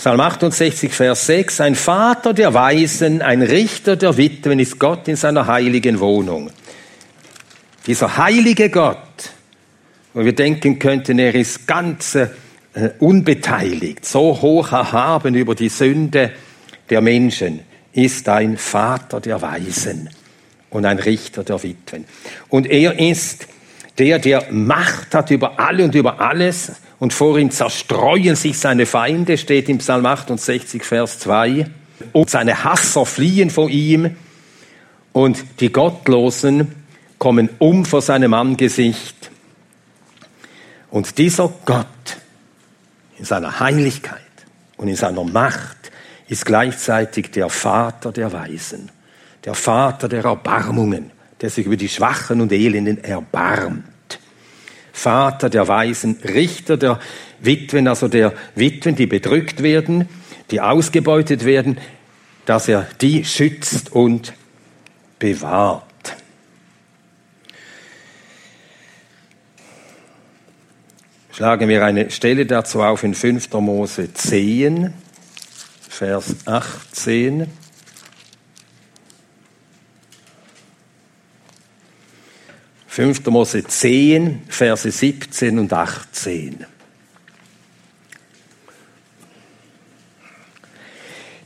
Psalm 0.01 0.19
68, 0.19 0.95
Vers 0.95 1.27
6. 1.27 1.61
Ein 1.61 1.75
Vater 1.75 2.33
der 2.33 2.55
Weisen, 2.55 3.21
ein 3.21 3.43
Richter 3.43 3.97
der 3.97 4.17
Witwen 4.17 4.59
ist 4.59 4.79
Gott 4.79 5.07
in 5.09 5.17
seiner 5.17 5.47
heiligen 5.47 6.01
Wohnung. 6.01 6.51
Dieser 7.87 8.17
heilige 8.17 8.71
Gott, 8.71 8.97
wo 10.15 10.25
wir 10.25 10.35
denken 10.35 10.79
könnten, 10.79 11.19
er 11.19 11.35
ist 11.35 11.67
ganz 11.67 12.15
äh, 12.15 12.29
unbeteiligt, 12.99 14.07
so 14.07 14.41
hoch 14.41 14.73
erhaben 14.73 15.35
über 15.35 15.55
die 15.55 15.69
Sünde 15.69 16.33
der 16.89 17.03
Menschen, 17.03 17.61
ist 17.93 18.27
ein 18.31 18.57
Vater 18.57 19.21
der 19.21 19.43
Weisen 19.43 20.09
und 20.71 20.87
ein 20.87 20.99
Richter 20.99 21.45
der 21.45 21.63
Witwen. 21.63 22.07
Und 22.49 22.67
er 22.71 22.99
ist 22.99 23.49
der, 23.99 24.19
der 24.19 24.51
Macht 24.51 25.15
hat 25.15 25.31
über 25.31 25.61
alle 25.61 25.85
und 25.85 25.95
über 25.95 26.23
alles 26.23 26.73
und 27.01 27.15
vor 27.15 27.39
ihm 27.39 27.51
zerstreuen 27.51 28.37
sich 28.37 28.59
seine 28.59 28.87
Feinde, 28.87 29.39
steht 29.39 29.69
im 29.69 29.79
Psalm 29.79 30.07
68, 30.07 30.85
Vers 30.85 31.19
2. 31.21 31.67
Und 32.13 32.31
seine 32.31 32.63
Hasser 32.63 33.05
fliehen 33.05 33.51
vor 33.51 33.69
ihm 33.69 34.17
und 35.13 35.45
die 35.61 35.73
Gottlosen 35.73 36.75
kommen 37.19 37.49
um 37.59 37.85
vor 37.85 38.03
seinem 38.03 38.35
Angesicht. 38.35 39.31
Und 40.91 41.19
dieser 41.19 41.53
Gott 41.65 41.87
in 43.19 43.25
seiner 43.25 43.61
Heiligkeit 43.61 44.21
und 44.77 44.89
in 44.89 44.97
seiner 44.97 45.25
Macht 45.25 45.91
ist 46.29 46.45
gleichzeitig 46.45 47.31
der 47.31 47.49
Vater 47.49 48.13
der 48.13 48.33
Weisen, 48.33 48.91
der 49.45 49.55
Vater 49.55 50.09
der 50.09 50.25
Erbarmungen, 50.25 51.13
der 51.41 51.49
sich 51.49 51.67
über 51.67 51.77
die 51.77 51.89
Schwachen 51.89 52.41
und 52.41 52.53
Elenden 52.53 53.03
erbarmt. 53.03 53.90
Vater 54.93 55.51
der 55.51 55.69
Weisen, 55.69 56.19
Richter 56.25 56.77
der 56.77 57.01
Witwen, 57.41 57.89
also 57.89 58.09
der 58.09 58.33
Witwen, 58.55 58.97
die 58.97 59.07
bedrückt 59.07 59.63
werden, 59.63 60.09
die 60.51 60.61
ausgebeutet 60.61 61.45
werden, 61.45 61.79
dass 62.45 62.69
er 62.69 62.87
die 63.01 63.25
schützt 63.25 63.93
und 63.93 64.33
bewahrt. 65.19 65.85
Schlagen 71.33 71.69
wir 71.69 71.85
eine 71.85 72.11
Stelle 72.11 72.45
dazu 72.45 72.83
auf 72.83 73.03
in 73.03 73.15
5. 73.15 73.51
Mose 73.55 74.13
10, 74.13 74.93
Vers 75.89 76.37
18. 76.45 77.47
5. 82.91 83.25
Mose 83.27 83.63
10, 83.63 84.43
Verse 84.49 84.91
17 84.91 85.61
und 85.61 85.73
18. 85.73 86.67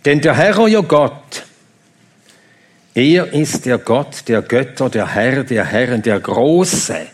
Denn 0.06 0.22
der 0.22 0.34
Herr, 0.34 0.58
euer 0.58 0.82
Gott, 0.82 1.44
er 2.94 3.30
ist 3.34 3.66
der 3.66 3.76
Gott 3.76 4.26
der 4.26 4.40
Götter, 4.40 4.88
der 4.88 5.06
Herr 5.14 5.44
der 5.44 5.66
Herren, 5.66 6.00
der 6.00 6.18
große, 6.18 7.08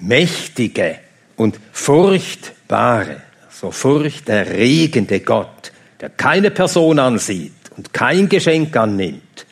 mächtige 0.00 0.98
und 1.36 1.60
furchtbare, 1.70 3.22
so 3.48 3.70
furchterregende 3.70 5.20
Gott, 5.20 5.70
der 6.00 6.10
keine 6.10 6.50
Person 6.50 6.98
ansieht 6.98 7.52
und 7.76 7.92
kein 7.92 8.28
Geschenk 8.28 8.76
annimmt, 8.76 9.46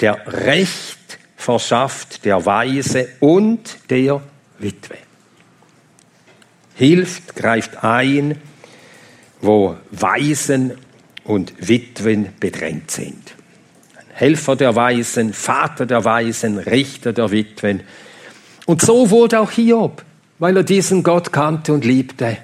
der 0.00 0.26
Recht 0.26 0.96
verschafft 1.40 2.24
der 2.26 2.44
Weise 2.44 3.08
und 3.18 3.78
der 3.88 4.20
Witwe. 4.58 4.96
Hilft, 6.74 7.34
greift 7.34 7.82
ein, 7.82 8.36
wo 9.40 9.76
Waisen 9.90 10.76
und 11.24 11.54
Witwen 11.66 12.28
bedrängt 12.38 12.90
sind. 12.90 13.34
Helfer 14.12 14.54
der 14.54 14.76
Weisen, 14.76 15.32
Vater 15.32 15.86
der 15.86 16.04
Weisen, 16.04 16.58
Richter 16.58 17.14
der 17.14 17.30
Witwen. 17.30 17.84
Und 18.66 18.82
so 18.82 19.10
wurde 19.10 19.40
auch 19.40 19.50
Hiob, 19.50 20.04
weil 20.38 20.58
er 20.58 20.62
diesen 20.62 21.02
Gott 21.02 21.32
kannte 21.32 21.72
und 21.72 21.86
liebte. 21.86 22.36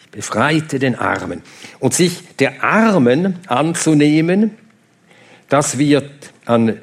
Ich 0.00 0.08
befreite 0.08 0.80
den 0.80 0.96
Armen. 0.96 1.42
Und 1.78 1.94
sich 1.94 2.36
der 2.36 2.64
Armen 2.64 3.38
anzunehmen, 3.46 4.58
das 5.52 5.76
wird 5.76 6.32
an 6.46 6.80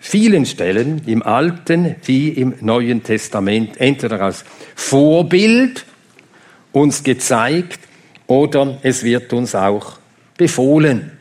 vielen 0.00 0.46
Stellen 0.46 1.00
im 1.06 1.22
Alten 1.22 1.94
wie 2.06 2.30
im 2.30 2.54
Neuen 2.60 3.04
Testament 3.04 3.80
entweder 3.80 4.20
als 4.20 4.44
Vorbild 4.74 5.84
uns 6.72 7.04
gezeigt 7.04 7.78
oder 8.26 8.78
es 8.82 9.04
wird 9.04 9.32
uns 9.32 9.54
auch 9.54 9.98
befohlen. 10.36 11.12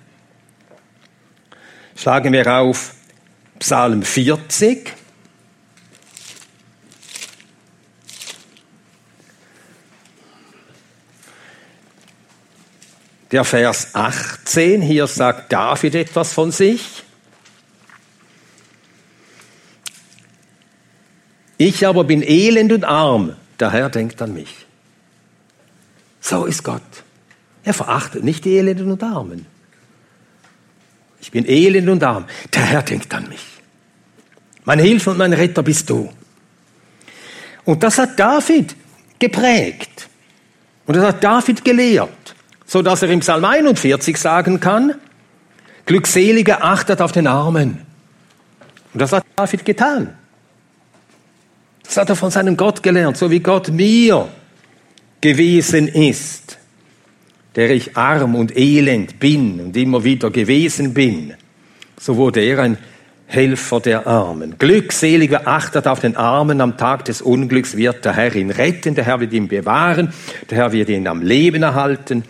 Schlagen 1.95 2.33
wir 2.33 2.51
auf 2.51 2.95
Psalm 3.59 4.01
40. 4.01 4.96
Der 13.31 13.43
Vers 13.43 13.93
18, 13.93 14.81
hier 14.81 15.05
sagt 15.07 15.51
David 15.51 15.95
etwas 15.95 16.31
von 16.31 16.51
sich. 16.51 17.03
Ich 21.57 21.85
aber 21.85 22.03
bin 22.05 22.21
elend 22.23 22.71
und 22.71 22.85
arm, 22.85 23.35
der 23.59 23.71
Herr 23.71 23.89
denkt 23.89 24.21
an 24.21 24.33
mich. 24.33 24.65
So 26.21 26.45
ist 26.45 26.63
Gott. 26.63 26.81
Er 27.63 27.73
verachtet 27.73 28.23
nicht 28.23 28.45
die 28.45 28.57
Elenden 28.57 28.91
und 28.91 29.03
Armen. 29.03 29.45
Ich 31.19 31.31
bin 31.31 31.45
elend 31.45 31.89
und 31.89 32.03
arm, 32.03 32.25
der 32.53 32.61
Herr 32.61 32.83
denkt 32.83 33.13
an 33.13 33.27
mich. 33.27 33.45
Mein 34.63 34.79
Hilfe 34.79 35.09
und 35.09 35.17
mein 35.17 35.33
Retter 35.33 35.63
bist 35.63 35.89
du. 35.89 36.09
Und 37.65 37.83
das 37.83 37.97
hat 37.97 38.17
David 38.17 38.75
geprägt. 39.19 40.07
Und 40.85 40.95
das 40.95 41.03
hat 41.03 41.23
David 41.23 41.65
gelehrt 41.65 42.36
so 42.67 42.81
dass 42.81 43.01
er 43.01 43.09
im 43.09 43.21
Psalm 43.21 43.45
41 43.45 44.17
sagen 44.17 44.59
kann, 44.59 44.93
Glückselige 45.85 46.61
achtet 46.61 47.01
auf 47.01 47.13
den 47.13 47.25
Armen. 47.25 47.81
Und 48.93 49.01
das 49.01 49.13
hat 49.13 49.25
David 49.37 49.63
getan. 49.63 50.13
Das 51.83 51.95
hat 51.95 52.09
er 52.09 52.17
von 52.17 52.29
seinem 52.29 52.57
Gott 52.57 52.83
gelernt, 52.83 53.15
so 53.15 53.31
wie 53.31 53.39
Gott 53.39 53.69
mir 53.69 54.27
gewesen 55.21 55.87
ist, 55.87 56.57
der 57.55 57.69
ich 57.69 57.95
arm 57.95 58.35
und 58.35 58.55
elend 58.57 59.17
bin 59.17 59.61
und 59.61 59.77
immer 59.77 60.03
wieder 60.03 60.29
gewesen 60.29 60.93
bin. 60.93 61.33
So 61.97 62.17
wurde 62.17 62.41
er 62.41 62.59
ein 62.59 62.77
Helfer 63.27 63.79
der 63.79 64.07
Armen. 64.07 64.57
Glückselig, 64.57 65.33
achtet 65.33 65.87
auf 65.87 66.01
den 66.01 66.17
Armen 66.17 66.59
am 66.59 66.77
Tag 66.77 67.05
des 67.05 67.21
Unglücks, 67.21 67.77
wird 67.77 68.03
der 68.03 68.13
Herr 68.13 68.35
ihn 68.35 68.51
retten, 68.51 68.95
der 68.95 69.05
Herr 69.05 69.21
wird 69.21 69.31
ihn 69.31 69.47
bewahren, 69.47 70.13
der 70.49 70.57
Herr 70.57 70.71
wird 70.73 70.89
ihn 70.89 71.07
am 71.07 71.21
Leben 71.21 71.63
erhalten. 71.63 72.23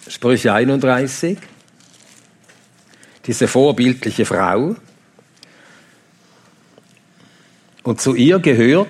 Sprüche 0.08 0.54
31. 0.54 1.38
Diese 3.26 3.48
vorbildliche 3.48 4.26
Frau. 4.26 4.76
Und 7.82 8.02
zu 8.02 8.14
ihr 8.16 8.40
gehört, 8.40 8.88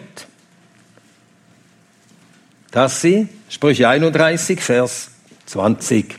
dass 2.71 3.01
sie, 3.01 3.29
Sprüche 3.49 3.87
31, 3.87 4.59
Vers 4.59 5.11
20. 5.45 6.17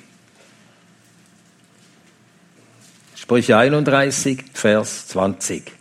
Sprüche 3.14 3.56
31, 3.56 4.44
Vers 4.54 5.08
20. 5.08 5.72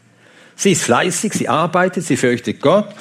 Sie 0.58 0.72
ist 0.72 0.84
fleißig, 0.84 1.34
sie 1.34 1.48
arbeitet, 1.48 2.06
sie 2.06 2.18
fürchtet 2.18 2.62
Gott 2.62 2.94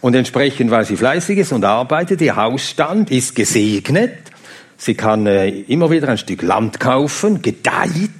und 0.00 0.14
entsprechend, 0.14 0.70
weil 0.70 0.84
sie 0.84 0.96
fleißig 0.96 1.38
ist 1.38 1.52
und 1.52 1.64
arbeitet, 1.64 2.20
ihr 2.20 2.34
Hausstand 2.34 3.10
ist 3.10 3.34
gesegnet. 3.34 4.29
Sie 4.80 4.94
kann 4.94 5.26
äh, 5.26 5.50
immer 5.50 5.90
wieder 5.90 6.08
ein 6.08 6.16
Stück 6.16 6.40
Land 6.40 6.80
kaufen, 6.80 7.42
gedeiht. 7.42 8.10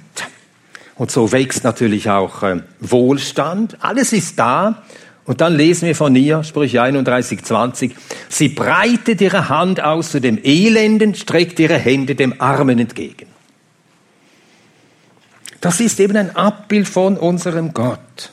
Und 0.95 1.09
so 1.09 1.31
wächst 1.31 1.63
natürlich 1.63 2.07
auch 2.07 2.43
äh, 2.43 2.61
Wohlstand. 2.79 3.77
Alles 3.79 4.13
ist 4.13 4.37
da. 4.37 4.83
Und 5.25 5.41
dann 5.41 5.55
lesen 5.55 5.87
wir 5.87 5.95
von 5.95 6.15
ihr, 6.15 6.43
Sprüche 6.43 6.83
31, 6.83 7.43
20, 7.43 7.95
sie 8.29 8.49
breitet 8.49 9.21
ihre 9.21 9.49
Hand 9.49 9.81
aus 9.81 10.11
zu 10.11 10.21
dem 10.21 10.37
Elenden, 10.43 11.15
streckt 11.15 11.59
ihre 11.59 11.79
Hände 11.79 12.13
dem 12.13 12.39
Armen 12.39 12.77
entgegen. 12.77 13.25
Das 15.61 15.79
ist 15.79 15.99
eben 15.99 16.15
ein 16.15 16.35
Abbild 16.35 16.87
von 16.87 17.17
unserem 17.17 17.73
Gott. 17.73 18.31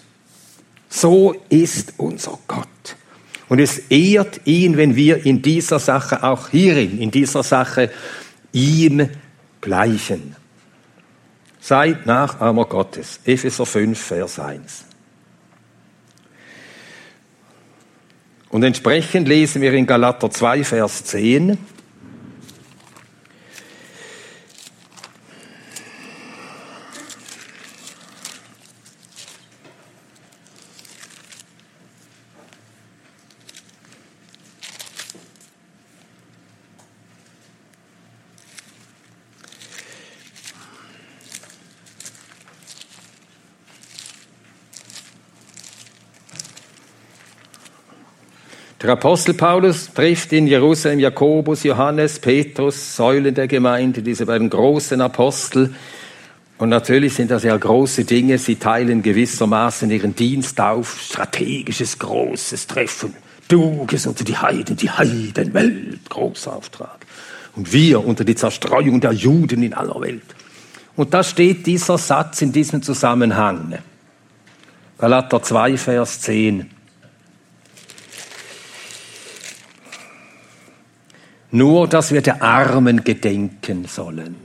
So 0.91 1.35
ist 1.49 1.95
unser 1.97 2.39
Gott. 2.47 2.67
Und 3.49 3.61
es 3.61 3.79
ehrt 3.91 4.43
ihn, 4.45 4.77
wenn 4.77 4.95
wir 4.95 5.25
in 5.25 5.41
dieser 5.43 5.79
Sache, 5.79 6.23
auch 6.23 6.49
hierin, 6.51 6.99
in 6.99 7.11
dieser 7.11 7.43
Sache, 7.43 7.91
ihm 8.53 9.09
gleichen. 9.61 10.37
Seid 11.61 12.07
Nachahmer 12.07 12.67
Gottes. 12.67 13.21
Epheser 13.25 13.67
5, 13.67 13.99
Vers 13.99 14.39
1. 14.39 14.85
Und 18.51 18.63
entsprechend 18.63 19.29
lesen 19.29 19.61
wir 19.61 19.73
in 19.75 19.87
Galater 19.87 20.31
2, 20.31 20.65
Vers 20.65 21.05
10, 21.05 21.59
Der 48.81 48.91
Apostel 48.91 49.35
Paulus 49.35 49.93
trifft 49.93 50.33
in 50.33 50.47
Jerusalem 50.47 51.01
Jakobus, 51.01 51.65
Johannes, 51.65 52.21
Petrus, 52.21 52.95
Säulen 52.95 53.35
der 53.35 53.49
Gemeinde, 53.49 54.03
diese 54.03 54.25
beiden 54.25 54.49
großen 54.49 55.01
Apostel. 55.01 55.75
Und 56.59 56.69
natürlich 56.69 57.15
sind 57.15 57.33
das 57.33 57.43
ja 57.43 57.57
große 57.57 58.05
Dinge. 58.05 58.39
Sie 58.39 58.55
teilen 58.55 59.03
gewissermaßen 59.03 59.91
ihren 59.91 60.15
Dienst 60.15 60.61
auf. 60.61 61.01
Strategisches, 61.01 61.99
großes 61.99 62.69
Treffen. 62.69 63.15
Du 63.49 63.85
gehst 63.87 64.07
unter 64.07 64.23
die 64.23 64.37
Heiden, 64.37 64.77
die 64.77 64.91
Heidenwelt. 64.91 66.09
Großer 66.09 66.55
Auftrag. 66.55 66.99
Und 67.57 67.73
wir 67.73 68.05
unter 68.05 68.23
die 68.23 68.37
Zerstreuung 68.37 69.01
der 69.01 69.13
Juden 69.13 69.65
in 69.65 69.75
aller 69.75 70.01
Welt. 70.01 70.23
Und 70.95 71.15
da 71.15 71.25
steht 71.25 71.67
dieser 71.67 71.99
Satz 71.99 72.43
in 72.43 72.53
diesem 72.53 72.81
Zusammenhang. 72.83 73.79
Galater 74.99 75.43
2, 75.43 75.77
Vers 75.77 76.21
10. 76.21 76.78
Nur, 81.51 81.89
dass 81.89 82.13
wir 82.13 82.21
der 82.21 82.43
Armen 82.43 83.05
gedenken 83.05 83.87
sollen. 83.87 84.37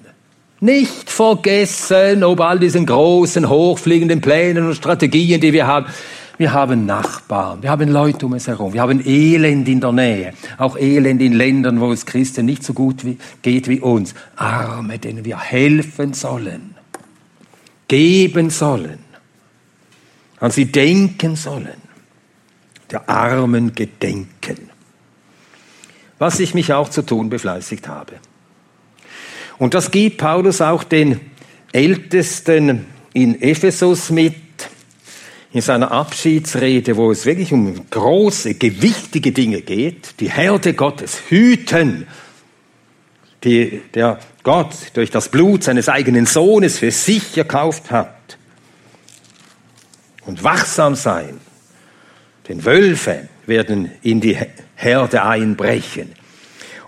Nicht 0.62 1.10
vergessen, 1.10 2.24
ob 2.24 2.40
all 2.40 2.58
diesen 2.58 2.86
großen, 2.86 3.50
hochfliegenden 3.50 4.22
Plänen 4.22 4.66
und 4.66 4.76
Strategien, 4.76 5.42
die 5.42 5.52
wir 5.52 5.68
haben. 5.68 5.88
Wir 6.38 6.54
haben 6.54 6.86
Nachbarn, 6.86 7.62
wir 7.62 7.70
haben 7.70 7.90
Leute 7.90 8.26
um 8.26 8.32
uns 8.32 8.48
herum, 8.48 8.74
wir 8.74 8.82
haben 8.82 9.06
Elend 9.06 9.68
in 9.68 9.82
der 9.82 9.92
Nähe, 9.92 10.34
auch 10.58 10.78
Elend 10.78 11.22
in 11.22 11.34
Ländern, 11.34 11.80
wo 11.80 11.92
es 11.92 12.08
Christen 12.08 12.46
nicht 12.48 12.64
so 12.64 12.74
gut 12.74 13.02
geht 13.44 13.68
wie 13.68 13.82
uns. 13.82 14.16
Arme, 14.36 14.98
denen 14.98 15.26
wir 15.26 15.40
helfen 15.40 16.14
sollen, 16.14 16.74
geben 17.88 18.50
sollen, 18.50 19.00
an 20.40 20.50
sie 20.50 20.72
denken 20.72 21.36
sollen, 21.36 21.78
der 22.90 23.08
Armen 23.08 23.76
gedenken 23.76 24.73
was 26.24 26.40
ich 26.40 26.54
mich 26.54 26.72
auch 26.72 26.88
zu 26.88 27.02
tun 27.02 27.30
befleißigt 27.30 27.90
habe. 27.90 28.14
Und 29.58 29.74
das 29.74 29.92
gibt 29.92 30.20
Paulus 30.20 30.62
auch 30.62 30.86
den 30.86 31.20
Ältesten 31.74 32.86
in 33.12 33.42
Ephesus 33.42 34.10
mit, 34.10 34.36
in 35.52 35.60
seiner 35.60 35.92
Abschiedsrede, 35.92 36.96
wo 36.96 37.12
es 37.12 37.26
wirklich 37.26 37.52
um 37.52 37.90
große, 37.90 38.54
gewichtige 38.54 39.34
Dinge 39.34 39.60
geht, 39.60 40.22
die 40.22 40.32
Herde 40.32 40.74
Gottes 40.74 41.24
hüten, 41.28 42.08
die 43.44 43.82
der 43.94 44.18
Gott 44.44 44.74
durch 44.94 45.12
das 45.12 45.28
Blut 45.28 45.66
seines 45.66 45.90
eigenen 45.90 46.26
Sohnes 46.26 46.80
für 46.80 46.92
sich 46.92 47.38
erkauft 47.38 47.92
hat. 47.92 48.38
Und 50.26 50.42
wachsam 50.42 50.96
sein, 50.96 51.42
denn 52.48 52.64
Wölfe 52.64 53.28
werden 53.46 53.92
in 54.02 54.22
die 54.22 54.38
Herde 54.76 55.24
einbrechen. 55.24 56.12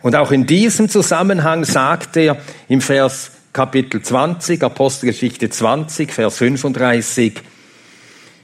Und 0.01 0.15
auch 0.15 0.31
in 0.31 0.45
diesem 0.45 0.89
Zusammenhang 0.89 1.65
sagt 1.65 2.17
er 2.17 2.37
im 2.67 2.81
Vers 2.81 3.31
Kapitel 3.53 4.01
20, 4.01 4.61
Apostelgeschichte 4.63 5.49
20, 5.49 6.11
Vers 6.11 6.37
35, 6.37 7.41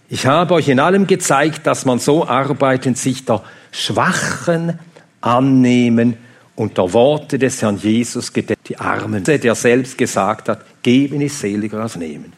ich 0.10 0.26
habe 0.26 0.56
euch 0.56 0.68
in 0.68 0.80
allem 0.80 1.08
gezeigt, 1.08 1.66
dass 1.68 1.86
man 1.86 2.00
so 2.00 2.28
arbeitend 2.28 2.98
sich 2.98 3.24
der 3.24 3.44
Schwachen 3.72 4.80
annehmen 5.22 6.18
und 6.56 6.78
der 6.78 6.92
Worte 6.94 7.40
des 7.40 7.62
Herrn 7.62 7.78
Jesus 7.78 8.34
gedenkt, 8.34 8.68
die 8.68 8.78
Armen, 8.78 9.24
der 9.24 9.56
selbst 9.56 9.98
gesagt 9.98 10.50
hat, 10.50 10.66
geben 10.84 11.22
ist 11.22 11.40
seliger 11.40 11.80
als 11.80 11.96
nehmen. 11.96 12.34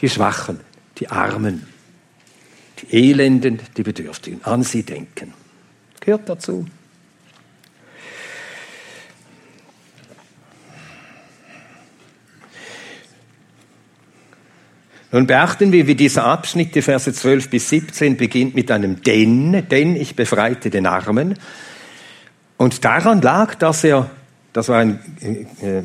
Die 0.00 0.08
Schwachen, 0.08 0.60
die 0.98 1.08
Armen, 1.08 1.66
die 2.78 3.10
Elenden, 3.10 3.60
die 3.76 3.82
Bedürftigen, 3.82 4.44
an 4.44 4.62
sie 4.62 4.82
denken 4.82 5.32
gehört 6.06 6.28
dazu. 6.28 6.64
Nun 15.10 15.26
beachten 15.26 15.72
wir, 15.72 15.86
wie 15.86 15.94
dieser 15.94 16.24
Abschnitt, 16.24 16.74
die 16.74 16.82
Verse 16.82 17.12
12 17.12 17.50
bis 17.50 17.68
17, 17.70 18.16
beginnt 18.16 18.54
mit 18.54 18.70
einem 18.70 19.02
Denn, 19.02 19.66
denn 19.68 19.96
ich 19.96 20.14
befreite 20.14 20.70
den 20.70 20.86
Armen. 20.86 21.38
Und 22.56 22.84
daran 22.84 23.20
lag, 23.20 23.54
dass 23.56 23.82
er, 23.82 24.10
das 24.52 24.68
war 24.68 24.78
ein 24.78 25.00
äh, 25.60 25.82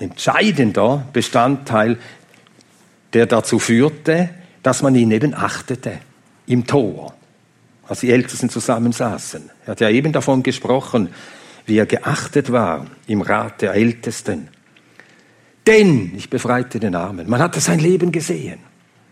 entscheidender 0.00 1.06
Bestandteil, 1.12 1.98
der 3.14 3.26
dazu 3.26 3.58
führte, 3.58 4.30
dass 4.62 4.82
man 4.82 4.94
ihn 4.94 5.10
eben 5.10 5.34
achtete 5.34 5.98
im 6.46 6.66
Tor 6.66 7.14
als 7.86 8.00
die 8.00 8.10
Ältesten 8.10 8.50
zusammensaßen. 8.50 9.50
Er 9.64 9.70
hat 9.70 9.80
ja 9.80 9.88
eben 9.90 10.12
davon 10.12 10.42
gesprochen, 10.42 11.08
wie 11.66 11.78
er 11.78 11.86
geachtet 11.86 12.52
war 12.52 12.86
im 13.06 13.22
Rat 13.22 13.62
der 13.62 13.74
Ältesten. 13.74 14.48
Denn 15.66 16.12
ich 16.16 16.30
befreite 16.30 16.80
den 16.80 16.94
Armen. 16.94 17.28
Man 17.28 17.40
hatte 17.40 17.60
sein 17.60 17.78
Leben 17.78 18.10
gesehen, 18.10 18.58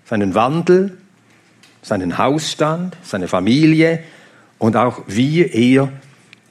seinen 0.05 0.35
Wandel, 0.35 0.97
seinen 1.83 2.19
Hausstand, 2.19 2.97
seine 3.03 3.29
Familie 3.29 4.03
und 4.59 4.77
auch 4.77 5.03
wie 5.07 5.43
er 5.43 5.93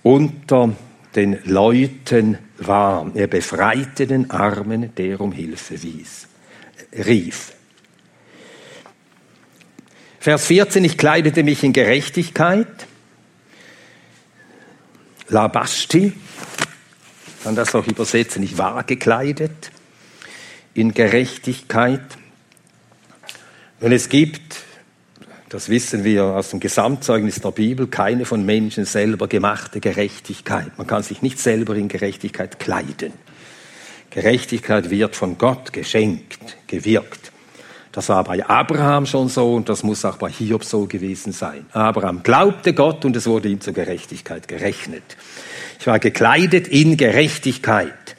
unter 0.04 0.74
den 1.16 1.40
Leuten 1.46 2.38
war. 2.60 3.10
Er 3.16 3.28
befreite 3.28 4.06
den 4.06 4.30
Armen, 4.30 4.94
der 4.96 5.20
um 5.20 5.32
Hilfe 5.32 5.82
wies, 5.82 6.28
rief. 7.06 7.55
Vers 10.26 10.48
14, 10.48 10.84
ich 10.84 10.98
kleidete 10.98 11.44
mich 11.44 11.64
in 11.64 11.72
Gerechtigkeit. 11.72 12.88
Labasti, 15.28 16.14
kann 17.44 17.56
das 17.56 17.76
auch 17.76 17.86
übersetzen, 17.86 18.42
ich 18.42 18.58
war 18.58 18.84
gekleidet 18.86 19.70
in 20.74 20.96
Gerechtigkeit. 20.96 22.02
Und 23.82 23.92
es 23.92 24.10
gibt, 24.10 24.64
das 25.50 25.70
wissen 25.70 26.04
wir 26.04 26.24
aus 26.24 26.50
dem 26.50 26.60
Gesamtzeugnis 26.60 27.42
der 27.42 27.52
Bibel, 27.52 27.86
keine 27.86 28.26
von 28.26 28.44
Menschen 28.44 28.86
selber 28.86 29.28
gemachte 29.28 29.80
Gerechtigkeit. 29.80 30.76
Man 30.80 30.88
kann 30.88 31.04
sich 31.04 31.22
nicht 31.22 31.38
selber 31.38 31.76
in 31.76 31.88
Gerechtigkeit 31.88 32.58
kleiden. 32.58 33.14
Gerechtigkeit 34.10 34.90
wird 34.90 35.16
von 35.16 35.38
Gott 35.38 35.72
geschenkt, 35.72 36.58
gewirkt. 36.66 37.32
Das 37.96 38.10
war 38.10 38.26
bei 38.26 38.46
Abraham 38.46 39.06
schon 39.06 39.30
so 39.30 39.56
und 39.56 39.70
das 39.70 39.82
muss 39.82 40.04
auch 40.04 40.18
bei 40.18 40.30
Hiob 40.30 40.66
so 40.66 40.86
gewesen 40.86 41.32
sein. 41.32 41.66
Abraham 41.72 42.24
glaubte 42.24 42.74
Gott 42.74 43.06
und 43.06 43.16
es 43.16 43.26
wurde 43.26 43.48
ihm 43.48 43.62
zur 43.62 43.72
Gerechtigkeit 43.72 44.50
gerechnet. 44.50 45.16
Ich 45.80 45.88
war 45.88 45.98
gekleidet 46.00 46.68
in 46.68 46.98
Gerechtigkeit. 46.98 48.18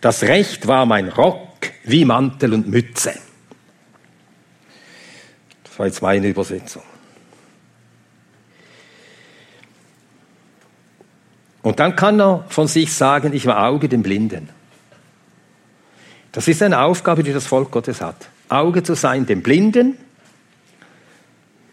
Das 0.00 0.22
Recht 0.22 0.66
war 0.66 0.86
mein 0.86 1.10
Rock 1.10 1.70
wie 1.84 2.06
Mantel 2.06 2.54
und 2.54 2.68
Mütze. 2.68 3.12
Das 5.64 5.78
war 5.78 5.84
jetzt 5.84 6.00
meine 6.00 6.26
Übersetzung. 6.26 6.82
Und 11.60 11.80
dann 11.80 11.96
kann 11.96 12.18
er 12.18 12.46
von 12.48 12.66
sich 12.66 12.94
sagen, 12.94 13.34
ich 13.34 13.44
war 13.44 13.66
Auge 13.66 13.90
dem 13.90 14.02
Blinden. 14.02 14.48
Das 16.38 16.46
ist 16.46 16.62
eine 16.62 16.82
Aufgabe, 16.82 17.24
die 17.24 17.32
das 17.32 17.48
Volk 17.48 17.72
Gottes 17.72 18.00
hat. 18.00 18.28
Auge 18.48 18.84
zu 18.84 18.94
sein 18.94 19.26
dem 19.26 19.42
Blinden, 19.42 19.98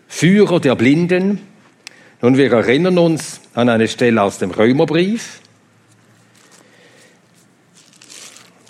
Führer 0.08 0.60
der 0.60 0.74
Blinden. 0.74 1.40
Nun, 2.20 2.36
wir 2.36 2.52
erinnern 2.52 2.98
uns 2.98 3.42
an 3.54 3.70
eine 3.70 3.88
Stelle 3.88 4.24
aus 4.24 4.40
dem 4.40 4.50
Römerbrief, 4.50 5.40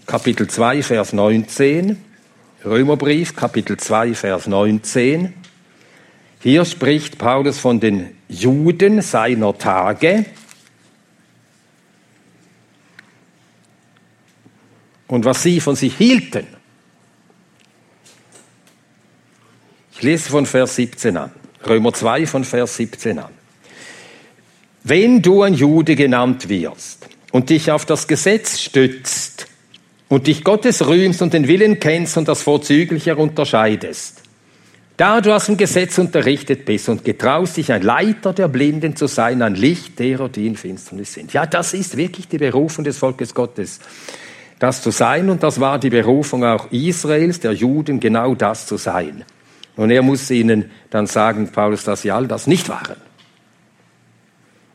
Kapitel 0.05 0.49
2, 0.49 0.83
Vers 0.83 1.13
19. 1.13 2.03
Römerbrief, 2.65 3.33
Kapitel 3.33 3.77
2, 3.77 4.15
Vers 4.15 4.47
19. 4.47 5.33
Hier 6.41 6.65
spricht 6.65 7.17
Paulus 7.17 7.57
von 7.57 7.79
den 7.79 8.17
Juden 8.27 9.01
seiner 9.01 9.57
Tage. 9.57 10.25
Und 15.07 15.25
was 15.25 15.43
sie 15.43 15.59
von 15.59 15.75
sich 15.75 15.95
hielten. 15.95 16.47
Ich 19.93 20.01
lese 20.01 20.29
von 20.29 20.45
Vers 20.45 20.75
17 20.75 21.15
an. 21.15 21.31
Römer 21.65 21.93
2 21.93 22.27
von 22.27 22.43
Vers 22.43 22.75
17 22.77 23.19
an. 23.19 23.31
Wenn 24.83 25.21
du 25.21 25.41
ein 25.41 25.53
Jude 25.53 25.95
genannt 25.95 26.49
wirst 26.49 27.07
und 27.31 27.49
dich 27.49 27.71
auf 27.71 27.85
das 27.85 28.07
Gesetz 28.07 28.59
stützt 28.59 29.47
und 30.09 30.27
dich 30.27 30.43
Gottes 30.43 30.85
rühmst 30.85 31.21
und 31.21 31.33
den 31.33 31.47
Willen 31.47 31.79
kennst 31.79 32.17
und 32.17 32.27
das 32.27 32.43
Vorzügliche 32.43 33.15
unterscheidest, 33.15 34.21
da 34.97 35.19
du 35.19 35.35
aus 35.35 35.47
dem 35.47 35.57
Gesetz 35.57 35.97
unterrichtet 35.97 36.65
bist 36.65 36.87
und 36.87 37.03
getraust 37.03 37.57
dich, 37.57 37.71
ein 37.71 37.81
Leiter 37.81 38.31
der 38.31 38.47
Blinden 38.47 38.95
zu 38.95 39.07
sein, 39.07 39.41
ein 39.41 39.55
Licht 39.55 39.99
derer, 39.99 40.29
die 40.29 40.47
in 40.47 40.55
Finsternis 40.55 41.13
sind. 41.13 41.33
Ja, 41.33 41.45
das 41.45 41.73
ist 41.73 41.97
wirklich 41.97 42.27
die 42.27 42.37
Berufung 42.37 42.85
des 42.85 42.97
Volkes 42.97 43.33
Gottes, 43.33 43.79
das 44.65 44.81
zu 44.81 44.89
sein. 44.89 45.29
Und 45.29 45.43
das 45.43 45.59
war 45.59 45.77
die 45.77 45.91
Berufung 45.91 46.43
auch 46.43 46.71
Israels, 46.71 47.39
der 47.39 47.53
Juden, 47.53 47.99
genau 47.99 48.33
das 48.33 48.65
zu 48.65 48.77
sein. 48.77 49.23
Und 49.75 49.91
er 49.91 50.01
muss 50.01 50.31
ihnen 50.31 50.71
dann 50.89 51.05
sagen, 51.05 51.49
Paulus, 51.49 51.83
dass 51.83 52.01
sie 52.01 52.11
all 52.11 52.27
das 52.27 52.47
nicht 52.47 52.67
waren. 52.67 52.95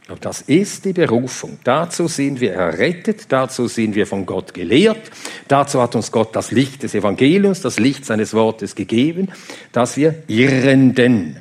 Aber 0.07 0.19
das 0.21 0.43
ist 0.43 0.85
die 0.85 0.93
Berufung. 0.93 1.59
Dazu 1.65 2.07
sind 2.09 2.41
wir 2.41 2.53
errettet, 2.53 3.27
dazu 3.33 3.69
sind 3.69 3.95
wir 3.95 4.07
von 4.07 4.27
Gott 4.27 4.55
gelehrt, 4.55 5.11
dazu 5.47 5.81
hat 5.81 5.95
uns 5.95 6.11
Gott 6.11 6.35
das 6.35 6.51
Licht 6.51 6.83
des 6.83 6.95
Evangeliums, 6.95 7.61
das 7.61 7.79
Licht 7.79 8.05
seines 8.05 8.35
Wortes 8.35 8.75
gegeben, 8.75 9.29
dass 9.71 9.97
wir 9.97 10.23
Irrenden 10.27 11.37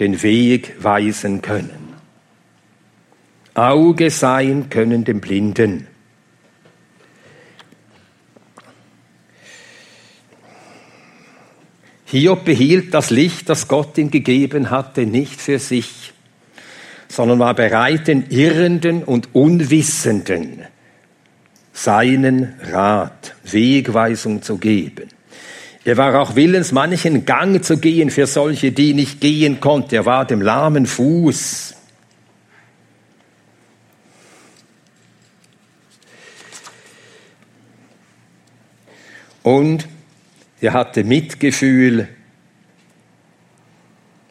den 0.00 0.22
Weg 0.22 0.74
weisen 0.80 1.40
können. 1.40 1.94
Auge 3.54 4.10
sein 4.10 4.70
können 4.70 5.04
dem 5.04 5.20
Blinden. 5.20 5.86
Hiob 12.06 12.44
behielt 12.44 12.92
das 12.94 13.10
Licht, 13.10 13.48
das 13.48 13.68
Gott 13.68 13.96
ihm 13.98 14.10
gegeben 14.10 14.70
hatte, 14.70 15.06
nicht 15.06 15.40
für 15.40 15.58
sich, 15.58 16.12
sondern 17.08 17.38
war 17.38 17.54
bereit, 17.54 18.08
den 18.08 18.28
Irrenden 18.28 19.02
und 19.02 19.34
Unwissenden 19.34 20.64
seinen 21.72 22.54
Rat, 22.70 23.34
Wegweisung 23.44 24.42
zu 24.42 24.58
geben. 24.58 25.08
Er 25.84 25.98
war 25.98 26.18
auch 26.18 26.34
willens, 26.34 26.72
manchen 26.72 27.26
Gang 27.26 27.62
zu 27.62 27.76
gehen 27.76 28.10
für 28.10 28.26
solche, 28.26 28.72
die 28.72 28.94
nicht 28.94 29.20
gehen 29.20 29.60
konnten. 29.60 29.94
Er 29.94 30.06
war 30.06 30.24
dem 30.24 30.40
lahmen 30.40 30.86
Fuß. 30.86 31.74
Und 39.42 39.86
er 40.64 40.72
hatte 40.72 41.04
Mitgefühl 41.04 42.08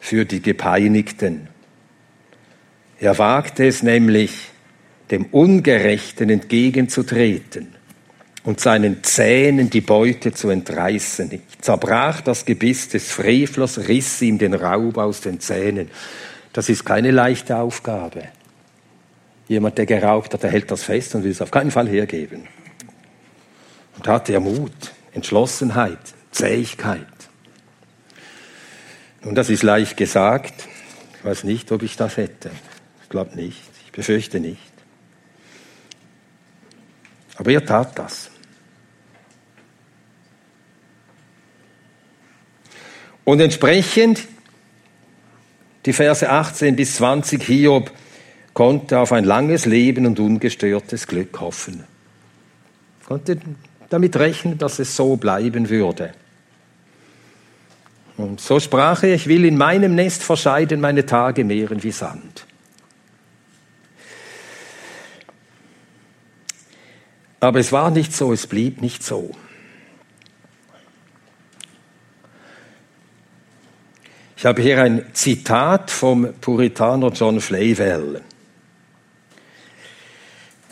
für 0.00 0.24
die 0.24 0.42
Gepeinigten. 0.42 1.48
Er 2.98 3.16
wagte 3.18 3.66
es 3.66 3.82
nämlich, 3.82 4.50
dem 5.10 5.26
Ungerechten 5.26 6.30
entgegenzutreten 6.30 7.68
und 8.42 8.58
seinen 8.58 9.04
Zähnen 9.04 9.70
die 9.70 9.80
Beute 9.80 10.32
zu 10.32 10.48
entreißen. 10.48 11.30
Ich 11.30 11.58
zerbrach 11.60 12.20
das 12.20 12.44
Gebiss 12.44 12.88
des 12.88 13.12
Frevlers, 13.12 13.86
riss 13.86 14.20
ihm 14.20 14.38
den 14.38 14.54
Raub 14.54 14.98
aus 14.98 15.20
den 15.20 15.38
Zähnen. 15.38 15.88
Das 16.52 16.68
ist 16.68 16.84
keine 16.84 17.12
leichte 17.12 17.56
Aufgabe. 17.56 18.24
Jemand, 19.46 19.78
der 19.78 19.86
geraubt 19.86 20.34
hat, 20.34 20.42
der 20.42 20.50
hält 20.50 20.70
das 20.70 20.82
fest 20.82 21.14
und 21.14 21.22
will 21.22 21.30
es 21.30 21.42
auf 21.42 21.50
keinen 21.50 21.70
Fall 21.70 21.88
hergeben. 21.88 22.48
Und 23.96 24.08
hatte 24.08 24.32
er 24.32 24.40
Mut, 24.40 24.72
Entschlossenheit, 25.12 25.98
Zähigkeit. 26.34 27.06
Nun, 29.22 29.34
das 29.34 29.48
ist 29.50 29.62
leicht 29.62 29.96
gesagt. 29.96 30.68
Ich 31.18 31.24
weiß 31.24 31.44
nicht, 31.44 31.70
ob 31.72 31.82
ich 31.82 31.96
das 31.96 32.16
hätte. 32.16 32.50
Ich 33.02 33.08
glaube 33.08 33.36
nicht. 33.36 33.62
Ich 33.86 33.92
befürchte 33.92 34.40
nicht. 34.40 34.60
Aber 37.36 37.50
er 37.52 37.64
tat 37.64 37.98
das. 37.98 38.30
Und 43.24 43.40
entsprechend, 43.40 44.26
die 45.86 45.92
Verse 45.92 46.28
18 46.28 46.76
bis 46.76 46.96
20, 46.96 47.42
Hiob 47.42 47.92
konnte 48.52 48.98
auf 48.98 49.12
ein 49.12 49.24
langes 49.24 49.66
Leben 49.66 50.04
und 50.04 50.18
ungestörtes 50.18 51.06
Glück 51.06 51.40
hoffen. 51.40 51.84
Konnte 53.06 53.38
damit 53.88 54.16
rechnen, 54.16 54.58
dass 54.58 54.78
es 54.78 54.94
so 54.94 55.16
bleiben 55.16 55.70
würde. 55.70 56.12
Und 58.16 58.40
so 58.40 58.60
sprach 58.60 59.02
er, 59.02 59.14
ich 59.14 59.26
will 59.26 59.44
in 59.44 59.56
meinem 59.56 59.94
Nest 59.94 60.22
verscheiden 60.22 60.80
meine 60.80 61.04
Tage 61.04 61.44
mehren 61.44 61.82
wie 61.82 61.90
Sand. 61.90 62.46
Aber 67.40 67.58
es 67.58 67.72
war 67.72 67.90
nicht 67.90 68.14
so, 68.14 68.32
es 68.32 68.46
blieb 68.46 68.80
nicht 68.80 69.02
so. 69.02 69.34
Ich 74.36 74.46
habe 74.46 74.62
hier 74.62 74.82
ein 74.82 75.06
Zitat 75.14 75.90
vom 75.90 76.34
Puritaner 76.40 77.08
John 77.08 77.40
Flavel. 77.40 78.22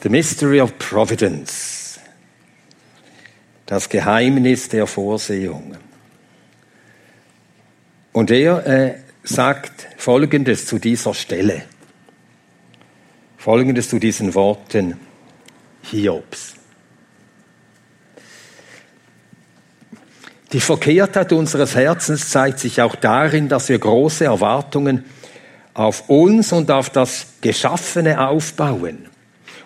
The 0.02 0.08
Mystery 0.08 0.60
of 0.60 0.78
Providence. 0.78 1.98
Das 3.66 3.88
Geheimnis 3.88 4.68
der 4.68 4.86
Vorsehung. 4.86 5.76
Und 8.12 8.30
er 8.30 8.66
äh, 8.66 8.94
sagt 9.24 9.88
Folgendes 9.96 10.66
zu 10.66 10.78
dieser 10.78 11.14
Stelle. 11.14 11.62
Folgendes 13.38 13.88
zu 13.88 13.98
diesen 13.98 14.34
Worten 14.34 14.98
Hiobs. 15.90 16.54
Die 20.52 20.60
Verkehrtheit 20.60 21.32
unseres 21.32 21.74
Herzens 21.74 22.28
zeigt 22.28 22.58
sich 22.58 22.82
auch 22.82 22.94
darin, 22.94 23.48
dass 23.48 23.70
wir 23.70 23.78
große 23.78 24.26
Erwartungen 24.26 25.04
auf 25.72 26.10
uns 26.10 26.52
und 26.52 26.70
auf 26.70 26.90
das 26.90 27.26
Geschaffene 27.40 28.28
aufbauen 28.28 29.08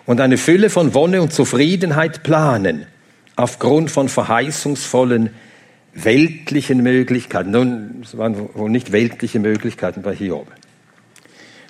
und 0.05 0.21
eine 0.21 0.37
Fülle 0.37 0.69
von 0.69 0.93
Wonne 0.93 1.21
und 1.21 1.33
Zufriedenheit 1.33 2.23
planen, 2.23 2.87
aufgrund 3.35 3.91
von 3.91 4.07
verheißungsvollen 4.07 5.31
weltlichen 6.03 6.83
Möglichkeiten. 6.83 7.51
Nun, 7.51 8.01
es 8.03 8.17
waren 8.17 8.49
wohl 8.53 8.69
nicht 8.69 8.91
weltliche 8.91 9.39
Möglichkeiten 9.39 10.01
bei 10.01 10.15
Hiob. 10.15 10.47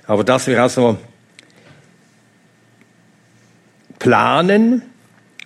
Aber 0.06 0.24
dass 0.24 0.48
wir 0.48 0.62
also 0.62 0.98
planen 4.00 4.84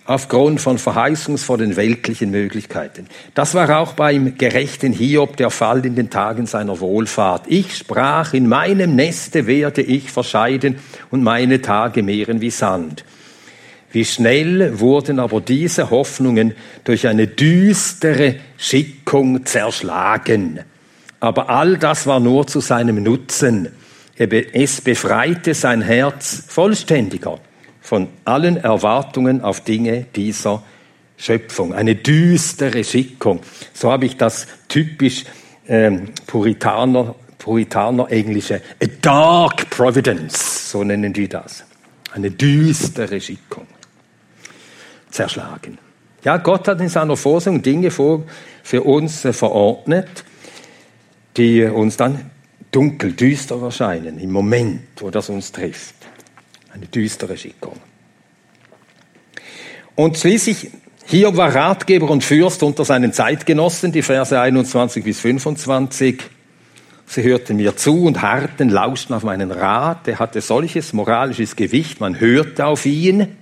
aufgrund 0.04 0.60
von 0.60 0.78
verheißungsvollen 0.78 1.76
weltlichen 1.76 2.30
Möglichkeiten. 2.30 3.06
Das 3.34 3.54
war 3.54 3.78
auch 3.78 3.92
beim 3.92 4.36
gerechten 4.36 4.92
Hiob 4.92 5.36
der 5.36 5.50
Fall 5.50 5.86
in 5.86 5.94
den 5.94 6.10
Tagen 6.10 6.46
seiner 6.46 6.80
Wohlfahrt. 6.80 7.44
Ich 7.46 7.76
sprach, 7.76 8.34
in 8.34 8.48
meinem 8.48 8.96
Neste 8.96 9.46
werde 9.46 9.82
ich 9.82 10.10
verscheiden 10.10 10.76
und 11.10 11.22
meine 11.22 11.62
Tage 11.62 12.02
mehren 12.02 12.40
wie 12.40 12.50
Sand. 12.50 13.04
Wie 13.92 14.04
schnell 14.04 14.80
wurden 14.80 15.18
aber 15.18 15.40
diese 15.40 15.90
Hoffnungen 15.90 16.54
durch 16.84 17.06
eine 17.06 17.26
düstere 17.26 18.36
Schickung 18.56 19.44
zerschlagen. 19.44 20.60
Aber 21.20 21.50
all 21.50 21.76
das 21.76 22.06
war 22.06 22.18
nur 22.18 22.46
zu 22.46 22.60
seinem 22.60 23.02
Nutzen. 23.02 23.68
Es 24.16 24.80
befreite 24.80 25.54
sein 25.54 25.82
Herz 25.82 26.44
vollständiger 26.48 27.38
von 27.80 28.08
allen 28.24 28.56
Erwartungen 28.56 29.42
auf 29.42 29.60
Dinge 29.60 30.06
dieser 30.16 30.62
Schöpfung. 31.16 31.74
Eine 31.74 31.94
düstere 31.94 32.84
Schickung. 32.84 33.40
So 33.72 33.92
habe 33.92 34.06
ich 34.06 34.16
das 34.16 34.46
typisch 34.68 35.24
ähm, 35.68 36.08
Puritaner, 36.26 37.14
Puritaner 37.38 38.10
Englische. 38.10 38.62
A 38.82 38.86
dark 39.00 39.68
providence, 39.70 40.70
so 40.70 40.82
nennen 40.82 41.12
die 41.12 41.28
das. 41.28 41.64
Eine 42.12 42.30
düstere 42.30 43.20
Schickung. 43.20 43.66
Zerschlagen. 45.12 45.78
Ja, 46.24 46.36
Gott 46.38 46.66
hat 46.68 46.80
in 46.80 46.88
seiner 46.88 47.16
Vorsehung 47.16 47.62
Dinge 47.62 47.90
vor, 47.90 48.24
für 48.62 48.82
uns 48.82 49.24
äh, 49.24 49.32
verordnet, 49.32 50.24
die 51.36 51.64
uns 51.64 51.96
dann 51.96 52.30
dunkel, 52.70 53.12
düster 53.12 53.60
erscheinen, 53.60 54.18
im 54.18 54.30
Moment, 54.30 54.82
wo 54.96 55.10
das 55.10 55.28
uns 55.28 55.52
trifft. 55.52 55.94
Eine 56.72 56.86
düstere 56.86 57.36
Schickung. 57.36 57.76
Und 59.94 60.16
schließlich, 60.16 60.70
Hiob 61.06 61.36
war 61.36 61.54
Ratgeber 61.54 62.08
und 62.08 62.24
Fürst 62.24 62.62
unter 62.62 62.84
seinen 62.84 63.12
Zeitgenossen, 63.12 63.92
die 63.92 64.02
Verse 64.02 64.40
21 64.40 65.04
bis 65.04 65.20
25. 65.20 66.22
Sie 67.06 67.22
hörten 67.22 67.56
mir 67.58 67.76
zu 67.76 68.04
und 68.04 68.22
harrten, 68.22 68.70
lauschten 68.70 69.14
auf 69.14 69.22
meinen 69.22 69.50
Rat. 69.50 70.08
Er 70.08 70.18
hatte 70.18 70.40
solches 70.40 70.94
moralisches 70.94 71.56
Gewicht, 71.56 72.00
man 72.00 72.18
hörte 72.18 72.64
auf 72.64 72.86
ihn. 72.86 73.36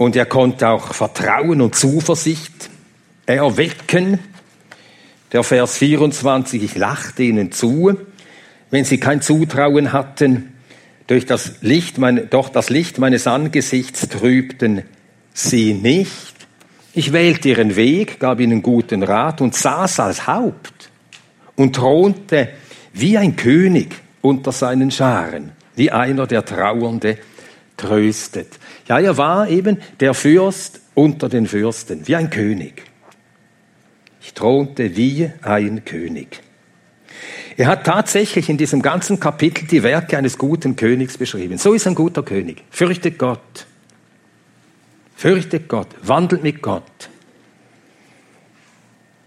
Und 0.00 0.16
er 0.16 0.24
konnte 0.24 0.66
auch 0.70 0.94
Vertrauen 0.94 1.60
und 1.60 1.74
Zuversicht 1.74 2.70
erwecken. 3.26 4.18
Der 5.30 5.42
Vers 5.42 5.76
24, 5.76 6.62
ich 6.62 6.74
lachte 6.74 7.22
ihnen 7.22 7.52
zu, 7.52 7.98
wenn 8.70 8.86
sie 8.86 8.98
kein 8.98 9.20
Zutrauen 9.20 9.92
hatten 9.92 10.54
durch 11.06 11.26
das 11.26 11.56
Licht, 11.60 11.98
meine, 11.98 12.22
doch 12.22 12.48
das 12.48 12.70
Licht 12.70 12.96
meines 12.96 13.26
Angesichts 13.26 14.08
trübten 14.08 14.84
sie 15.34 15.74
nicht. 15.74 16.34
Ich 16.94 17.12
wählte 17.12 17.50
ihren 17.50 17.76
Weg, 17.76 18.20
gab 18.20 18.40
ihnen 18.40 18.62
guten 18.62 19.02
Rat 19.02 19.42
und 19.42 19.54
saß 19.54 20.00
als 20.00 20.26
Haupt 20.26 20.88
und 21.56 21.76
thronte 21.76 22.48
wie 22.94 23.18
ein 23.18 23.36
König 23.36 23.94
unter 24.22 24.52
seinen 24.52 24.90
Scharen, 24.90 25.52
wie 25.76 25.90
einer, 25.90 26.26
der 26.26 26.42
Trauernde 26.42 27.18
tröstet. 27.76 28.58
Ja, 28.90 28.98
er 28.98 29.16
war 29.16 29.48
eben 29.48 29.78
der 30.00 30.14
Fürst 30.14 30.80
unter 30.96 31.28
den 31.28 31.46
Fürsten, 31.46 32.08
wie 32.08 32.16
ein 32.16 32.28
König. 32.28 32.82
Ich 34.20 34.34
thronte 34.34 34.96
wie 34.96 35.30
ein 35.42 35.84
König. 35.84 36.40
Er 37.56 37.68
hat 37.68 37.86
tatsächlich 37.86 38.48
in 38.48 38.56
diesem 38.56 38.82
ganzen 38.82 39.20
Kapitel 39.20 39.68
die 39.68 39.84
Werke 39.84 40.18
eines 40.18 40.36
guten 40.38 40.74
Königs 40.74 41.16
beschrieben. 41.16 41.56
So 41.56 41.72
ist 41.72 41.86
ein 41.86 41.94
guter 41.94 42.24
König. 42.24 42.64
Fürchtet 42.70 43.16
Gott. 43.16 43.68
Fürchtet 45.14 45.68
Gott. 45.68 45.86
Wandelt 46.02 46.42
mit 46.42 46.60
Gott. 46.60 46.82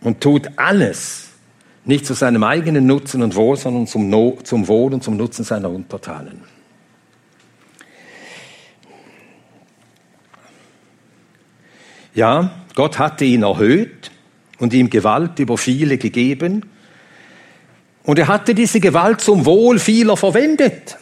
Und 0.01 0.19
tut 0.19 0.49
alles 0.57 1.29
nicht 1.85 2.05
zu 2.05 2.15
seinem 2.15 2.43
eigenen 2.43 2.85
Nutzen 2.85 3.23
und 3.23 3.33
Wohl, 3.37 3.55
sondern 3.55 3.87
zum, 3.87 4.09
no 4.09 4.37
zum 4.43 4.67
Wohl 4.67 4.93
und 4.93 5.05
zum 5.05 5.15
Nutzen 5.15 5.45
seiner 5.45 5.69
Untertanen. 5.69 6.52
Ja, 12.13 12.51
Gott 12.75 12.99
hatte 12.99 13.25
ihn 13.25 13.43
erhöht 13.43 14.11
und 14.59 14.73
ihm 14.73 14.89
Gewalt 14.89 15.39
über 15.39 15.57
viele 15.57 15.97
gegeben 15.97 16.63
und 18.03 18.19
er 18.19 18.27
hatte 18.27 18.53
diese 18.53 18.79
Gewalt 18.79 19.21
zum 19.21 19.45
Wohl 19.45 19.79
vieler 19.79 20.17
verwendet. 20.17 20.97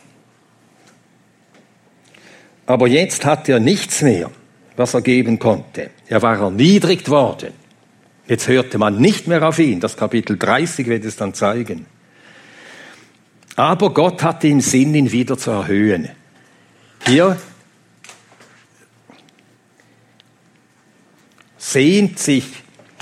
Aber 2.65 2.87
jetzt 2.87 3.25
hat 3.25 3.49
er 3.49 3.59
nichts 3.59 4.01
mehr, 4.01 4.31
was 4.77 4.93
er 4.93 5.01
geben 5.01 5.39
konnte. 5.39 5.89
Er 6.07 6.21
war 6.21 6.39
erniedrigt 6.39 7.09
worden. 7.09 7.53
Jetzt 8.27 8.47
hörte 8.47 8.77
man 8.77 8.97
nicht 8.97 9.27
mehr 9.27 9.45
auf 9.47 9.59
ihn. 9.59 9.79
Das 9.79 9.97
Kapitel 9.97 10.37
30 10.37 10.87
wird 10.87 11.03
es 11.03 11.17
dann 11.17 11.33
zeigen. 11.33 11.85
Aber 13.55 13.93
Gott 13.93 14.23
hatte 14.23 14.47
im 14.47 14.61
Sinn, 14.61 14.95
ihn 14.95 15.11
wieder 15.11 15.37
zu 15.37 15.51
erhöhen. 15.51 16.09
Hier 17.05 17.37
sehnt 21.71 22.19
sich 22.19 22.45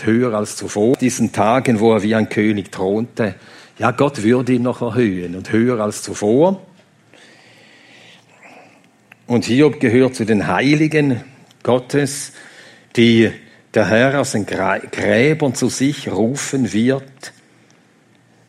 höher 0.04 0.34
als 0.34 0.56
zuvor, 0.56 0.96
diesen 0.96 1.32
Tagen, 1.32 1.80
wo 1.80 1.94
er 1.94 2.04
wie 2.04 2.16
ein 2.16 2.30
König 2.30 2.72
thronte, 2.72 3.36
ja, 3.78 3.92
Gott 3.92 4.24
würde 4.24 4.54
ihn 4.54 4.64
noch 4.64 4.82
erhöhen 4.82 5.36
und 5.36 5.52
höher 5.52 5.80
als 5.80 6.04
zuvor. 6.04 6.62
Und 9.26 9.46
Hiob 9.46 9.80
gehört 9.80 10.16
zu 10.16 10.26
den 10.26 10.48
Heiligen 10.48 11.24
Gottes, 11.64 12.34
die 12.96 13.32
der 13.74 13.88
Herr 13.88 14.20
aus 14.20 14.34
den 14.34 14.46
Gräbern 14.46 15.56
zu 15.56 15.70
sich 15.70 16.10
rufen 16.12 16.74
wird, 16.74 17.34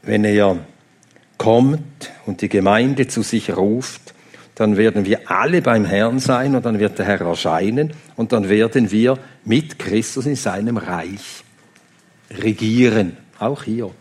wenn 0.02 0.24
er 0.24 0.58
kommt 1.36 2.10
und 2.26 2.40
die 2.40 2.48
Gemeinde 2.48 3.06
zu 3.06 3.22
sich 3.22 3.56
ruft, 3.56 4.14
dann 4.60 4.76
werden 4.76 5.06
wir 5.06 5.30
alle 5.30 5.62
beim 5.62 5.86
Herrn 5.86 6.18
sein 6.18 6.54
und 6.54 6.66
dann 6.66 6.78
wird 6.78 6.98
der 6.98 7.06
Herr 7.06 7.22
erscheinen 7.22 7.94
und 8.16 8.32
dann 8.32 8.50
werden 8.50 8.90
wir 8.90 9.18
mit 9.42 9.78
Christus 9.78 10.26
in 10.26 10.36
seinem 10.36 10.76
Reich 10.76 11.42
regieren, 12.30 13.16
auch 13.38 13.62
Hiob. 13.62 13.94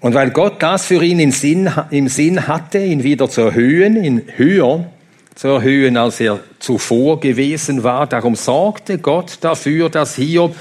Und 0.00 0.12
weil 0.12 0.30
Gott 0.30 0.62
das 0.62 0.84
für 0.84 1.02
ihn 1.02 1.20
im 1.20 1.30
Sinn, 1.30 1.72
im 1.90 2.08
Sinn 2.08 2.46
hatte, 2.46 2.80
ihn 2.80 3.02
wieder 3.02 3.30
zu 3.30 3.40
erhöhen, 3.40 4.04
ihn 4.04 4.22
höher 4.36 4.90
zu 5.34 5.48
erhöhen, 5.48 5.96
als 5.96 6.20
er 6.20 6.40
zuvor 6.58 7.18
gewesen 7.20 7.82
war, 7.82 8.06
darum 8.06 8.34
sorgte 8.36 8.98
Gott 8.98 9.38
dafür, 9.40 9.88
dass 9.88 10.16
Hiob 10.16 10.54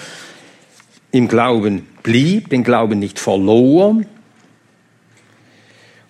im 1.12 1.28
Glauben 1.28 1.86
blieb, 2.01 2.49
den 2.49 2.64
Glauben 2.64 2.99
nicht 2.99 3.20
verlor. 3.20 3.97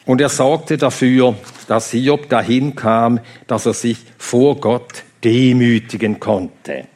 Und 0.09 0.21
er 0.21 0.29
sorgte 0.29 0.75
dafür, 0.79 1.37
dass 1.67 1.91
Hiob 1.91 2.29
dahin 2.29 2.75
kam, 2.75 3.19
dass 3.45 3.67
er 3.67 3.75
sich 3.75 3.99
vor 4.17 4.59
Gott 4.59 5.03
demütigen 5.23 6.19
konnte. 6.19 6.87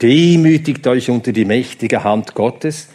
Demütigt 0.00 0.86
euch 0.86 1.10
unter 1.10 1.32
die 1.32 1.44
mächtige 1.44 2.02
Hand 2.02 2.34
Gottes, 2.34 2.88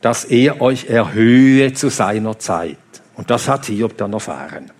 dass 0.00 0.24
er 0.24 0.62
euch 0.62 0.86
erhöhe 0.86 1.74
zu 1.74 1.90
seiner 1.90 2.38
Zeit. 2.38 2.78
Und 3.16 3.28
das 3.28 3.48
hat 3.48 3.66
Hiob 3.66 3.98
dann 3.98 4.14
erfahren. 4.14 4.72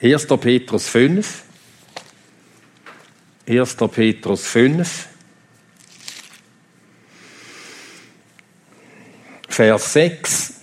1. 0.00 0.26
Petrus 0.40 0.88
5. 0.88 1.42
1. 3.46 3.76
Petrus 3.92 4.46
5. 4.46 5.06
Vers 9.50 9.92
6. 9.92 10.59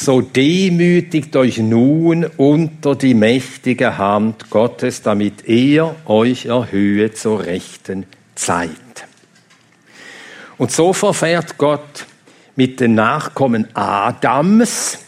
So 0.00 0.20
demütigt 0.20 1.34
euch 1.34 1.58
nun 1.58 2.24
unter 2.24 2.94
die 2.94 3.14
mächtige 3.14 3.98
Hand 3.98 4.48
Gottes, 4.48 5.02
damit 5.02 5.48
er 5.48 5.96
euch 6.06 6.46
erhöhe 6.46 7.12
zur 7.12 7.44
rechten 7.44 8.06
Zeit. 8.36 8.70
Und 10.56 10.70
so 10.70 10.92
verfährt 10.92 11.58
Gott 11.58 12.06
mit 12.54 12.78
den 12.78 12.94
Nachkommen 12.94 13.66
Adams. 13.74 14.98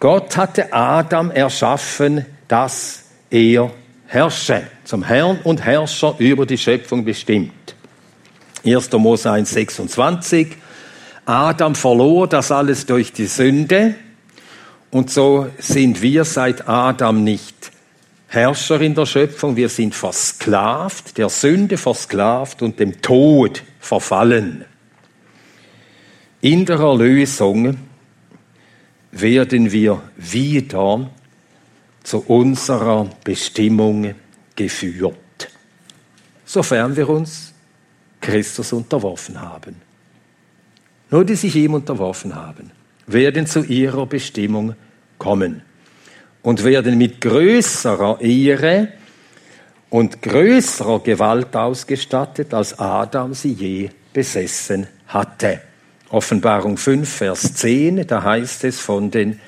Gott 0.00 0.34
hatte 0.38 0.72
Adam 0.72 1.30
erschaffen, 1.30 2.24
dass 2.48 3.04
er 3.28 3.70
herrsche, 4.06 4.62
zum 4.84 5.02
Herrn 5.02 5.40
und 5.44 5.62
Herrscher 5.62 6.14
über 6.16 6.46
die 6.46 6.56
Schöpfung 6.56 7.04
bestimmt. 7.04 7.74
1. 8.64 8.90
Mose 8.92 9.30
1, 9.30 9.50
26. 9.50 10.56
Adam 11.26 11.74
verlor 11.74 12.26
das 12.26 12.50
alles 12.50 12.86
durch 12.86 13.12
die 13.12 13.26
Sünde 13.26 13.94
und 14.96 15.10
so 15.10 15.50
sind 15.58 16.00
wir 16.00 16.24
seit 16.24 16.66
Adam 16.66 17.22
nicht 17.22 17.70
Herrscher 18.28 18.80
in 18.80 18.94
der 18.94 19.04
Schöpfung, 19.04 19.54
wir 19.54 19.68
sind 19.68 19.94
versklavt, 19.94 21.18
der 21.18 21.28
Sünde 21.28 21.76
versklavt 21.76 22.62
und 22.62 22.80
dem 22.80 23.02
Tod 23.02 23.62
verfallen. 23.78 24.64
In 26.40 26.64
der 26.64 26.78
Erlösung 26.78 27.76
werden 29.12 29.70
wir 29.70 30.02
wieder 30.16 31.10
zu 32.02 32.24
unserer 32.26 33.10
Bestimmung 33.22 34.14
geführt, 34.54 35.50
sofern 36.46 36.96
wir 36.96 37.10
uns 37.10 37.52
Christus 38.22 38.72
unterworfen 38.72 39.42
haben. 39.42 39.76
Nur 41.10 41.26
die 41.26 41.34
sich 41.36 41.54
ihm 41.54 41.74
unterworfen 41.74 42.34
haben, 42.34 42.70
werden 43.06 43.46
zu 43.46 43.62
ihrer 43.62 44.06
Bestimmung 44.06 44.74
kommen 45.18 45.62
und 46.42 46.64
werden 46.64 46.98
mit 46.98 47.20
größerer 47.20 48.20
Ehre 48.20 48.88
und 49.90 50.22
größerer 50.22 51.00
Gewalt 51.00 51.54
ausgestattet, 51.56 52.54
als 52.54 52.78
Adam 52.78 53.34
sie 53.34 53.52
je 53.52 53.90
besessen 54.12 54.86
hatte. 55.06 55.60
Offenbarung 56.10 56.76
5, 56.76 57.08
Vers 57.08 57.54
10, 57.54 58.06
da 58.06 58.22
heißt 58.22 58.64
es 58.64 58.78
von 58.80 59.10
den 59.10 59.40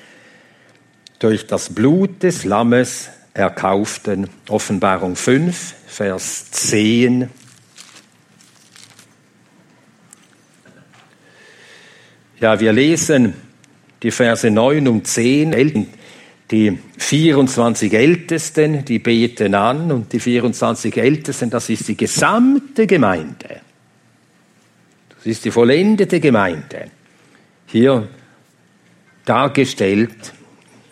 durch 1.19 1.47
das 1.47 1.73
Blut 1.73 2.23
des 2.23 2.45
Lammes 2.45 3.09
erkauften. 3.33 4.29
Offenbarung 4.47 5.15
5, 5.15 5.75
Vers 5.87 6.51
10. 6.51 7.29
Ja, 12.39 12.59
wir 12.59 12.71
lesen 12.71 13.48
die 14.01 14.11
Verse 14.11 14.49
9 14.49 14.87
und 14.87 15.07
10. 15.07 15.87
Die 16.51 16.79
24 16.97 17.93
Ältesten, 17.93 18.83
die 18.83 18.97
beten 18.97 19.53
an 19.53 19.91
und 19.91 20.11
die 20.11 20.19
24 20.19 20.97
Ältesten, 20.97 21.51
das 21.51 21.69
ist 21.69 21.87
die 21.87 21.95
gesamte 21.95 22.87
Gemeinde. 22.87 23.61
Das 25.15 25.25
ist 25.25 25.45
die 25.45 25.51
vollendete 25.51 26.19
Gemeinde. 26.19 26.85
Hier 27.67 28.07
dargestellt 29.25 30.33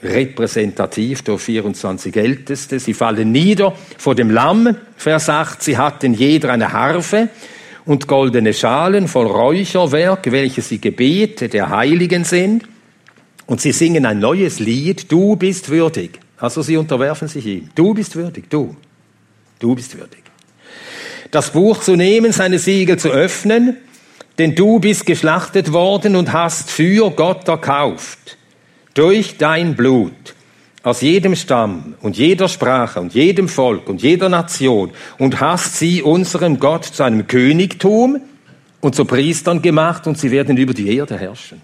repräsentativ 0.04 1.24
durch 1.24 1.42
24 1.42 2.16
Älteste. 2.16 2.80
Sie 2.80 2.94
fallen 2.94 3.32
nieder 3.32 3.74
vor 3.98 4.14
dem 4.14 4.30
Lamm, 4.30 4.76
Vers 4.96 5.30
8. 5.30 5.64
Sie 5.64 5.78
hatten 5.78 6.14
jeder 6.14 6.52
eine 6.52 6.72
Harfe 6.72 7.30
und 7.86 8.08
goldene 8.08 8.54
Schalen 8.54 9.08
voll 9.08 9.26
Räucherwerk, 9.26 10.32
welche 10.32 10.62
sie 10.62 10.80
Gebete 10.80 11.50
der 11.50 11.70
Heiligen 11.70 12.24
sind. 12.26 12.68
Und 13.48 13.62
sie 13.62 13.72
singen 13.72 14.06
ein 14.06 14.20
neues 14.20 14.60
Lied, 14.60 15.12
du 15.12 15.36
bist 15.36 15.70
würdig. 15.70 16.20
Also 16.38 16.62
sie 16.62 16.78
unterwerfen 16.78 17.28
sich 17.28 17.46
ihm. 17.46 17.70
Du 17.74 17.94
bist 17.94 18.16
würdig, 18.16 18.50
du. 18.50 18.76
Du 19.60 19.74
bist 19.74 19.98
würdig. 19.98 20.24
Das 21.32 21.52
Buch 21.52 21.80
zu 21.80 21.96
nehmen, 21.96 22.32
seine 22.32 22.60
Siegel 22.60 23.00
zu 23.00 23.10
öffnen, 23.10 23.78
denn 24.38 24.54
du 24.54 24.80
bist 24.80 25.06
geschlachtet 25.06 25.74
worden 25.74 26.16
und 26.16 26.32
hast 26.32 26.70
für 26.70 27.10
Gott 27.10 27.48
erkauft 27.48 28.38
durch 28.94 29.38
dein 29.38 29.76
Blut 29.76 30.36
aus 30.84 31.02
jedem 31.02 31.36
Stamm 31.36 31.96
und 32.02 32.18
jeder 32.18 32.48
Sprache 32.48 33.02
und 33.02 33.14
jedem 33.14 33.50
Volk 33.50 33.90
und 33.90 34.02
jeder 34.02 34.30
Nation 34.30 34.92
und 35.18 35.40
hast 35.40 35.78
sie 35.78 36.02
unserem 36.02 36.60
Gott 36.60 36.86
zu 36.86 37.04
einem 37.04 37.28
Königtum 37.28 38.22
und 38.80 38.96
zu 38.96 39.06
Priestern 39.06 39.62
gemacht 39.62 40.08
und 40.08 40.18
sie 40.18 40.32
werden 40.32 40.56
über 40.56 40.74
die 40.74 40.96
Erde 40.96 41.18
herrschen. 41.18 41.62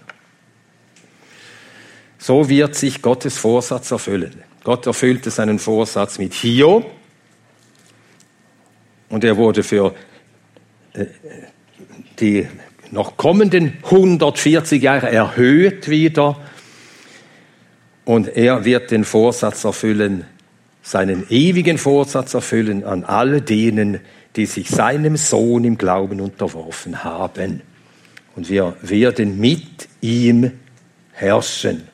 So 2.26 2.48
wird 2.48 2.74
sich 2.74 3.02
Gottes 3.02 3.36
Vorsatz 3.36 3.90
erfüllen. 3.90 4.32
Gott 4.62 4.86
erfüllte 4.86 5.30
seinen 5.30 5.58
Vorsatz 5.58 6.18
mit 6.18 6.32
Hiob 6.32 6.90
und 9.10 9.24
er 9.24 9.36
wurde 9.36 9.62
für 9.62 9.94
äh, 10.94 11.04
die 12.18 12.48
noch 12.90 13.18
kommenden 13.18 13.76
140 13.82 14.82
Jahre 14.82 15.10
erhöht 15.10 15.90
wieder 15.90 16.40
und 18.06 18.34
er 18.34 18.64
wird 18.64 18.90
den 18.90 19.04
Vorsatz 19.04 19.64
erfüllen, 19.64 20.24
seinen 20.82 21.26
ewigen 21.28 21.76
Vorsatz 21.76 22.32
erfüllen 22.32 22.84
an 22.84 23.04
alle 23.04 23.42
denen, 23.42 24.00
die 24.34 24.46
sich 24.46 24.70
seinem 24.70 25.18
Sohn 25.18 25.64
im 25.64 25.76
Glauben 25.76 26.22
unterworfen 26.22 27.04
haben. 27.04 27.60
Und 28.34 28.48
wir 28.48 28.76
werden 28.80 29.38
mit 29.38 29.88
ihm 30.00 30.52
herrschen. 31.12 31.93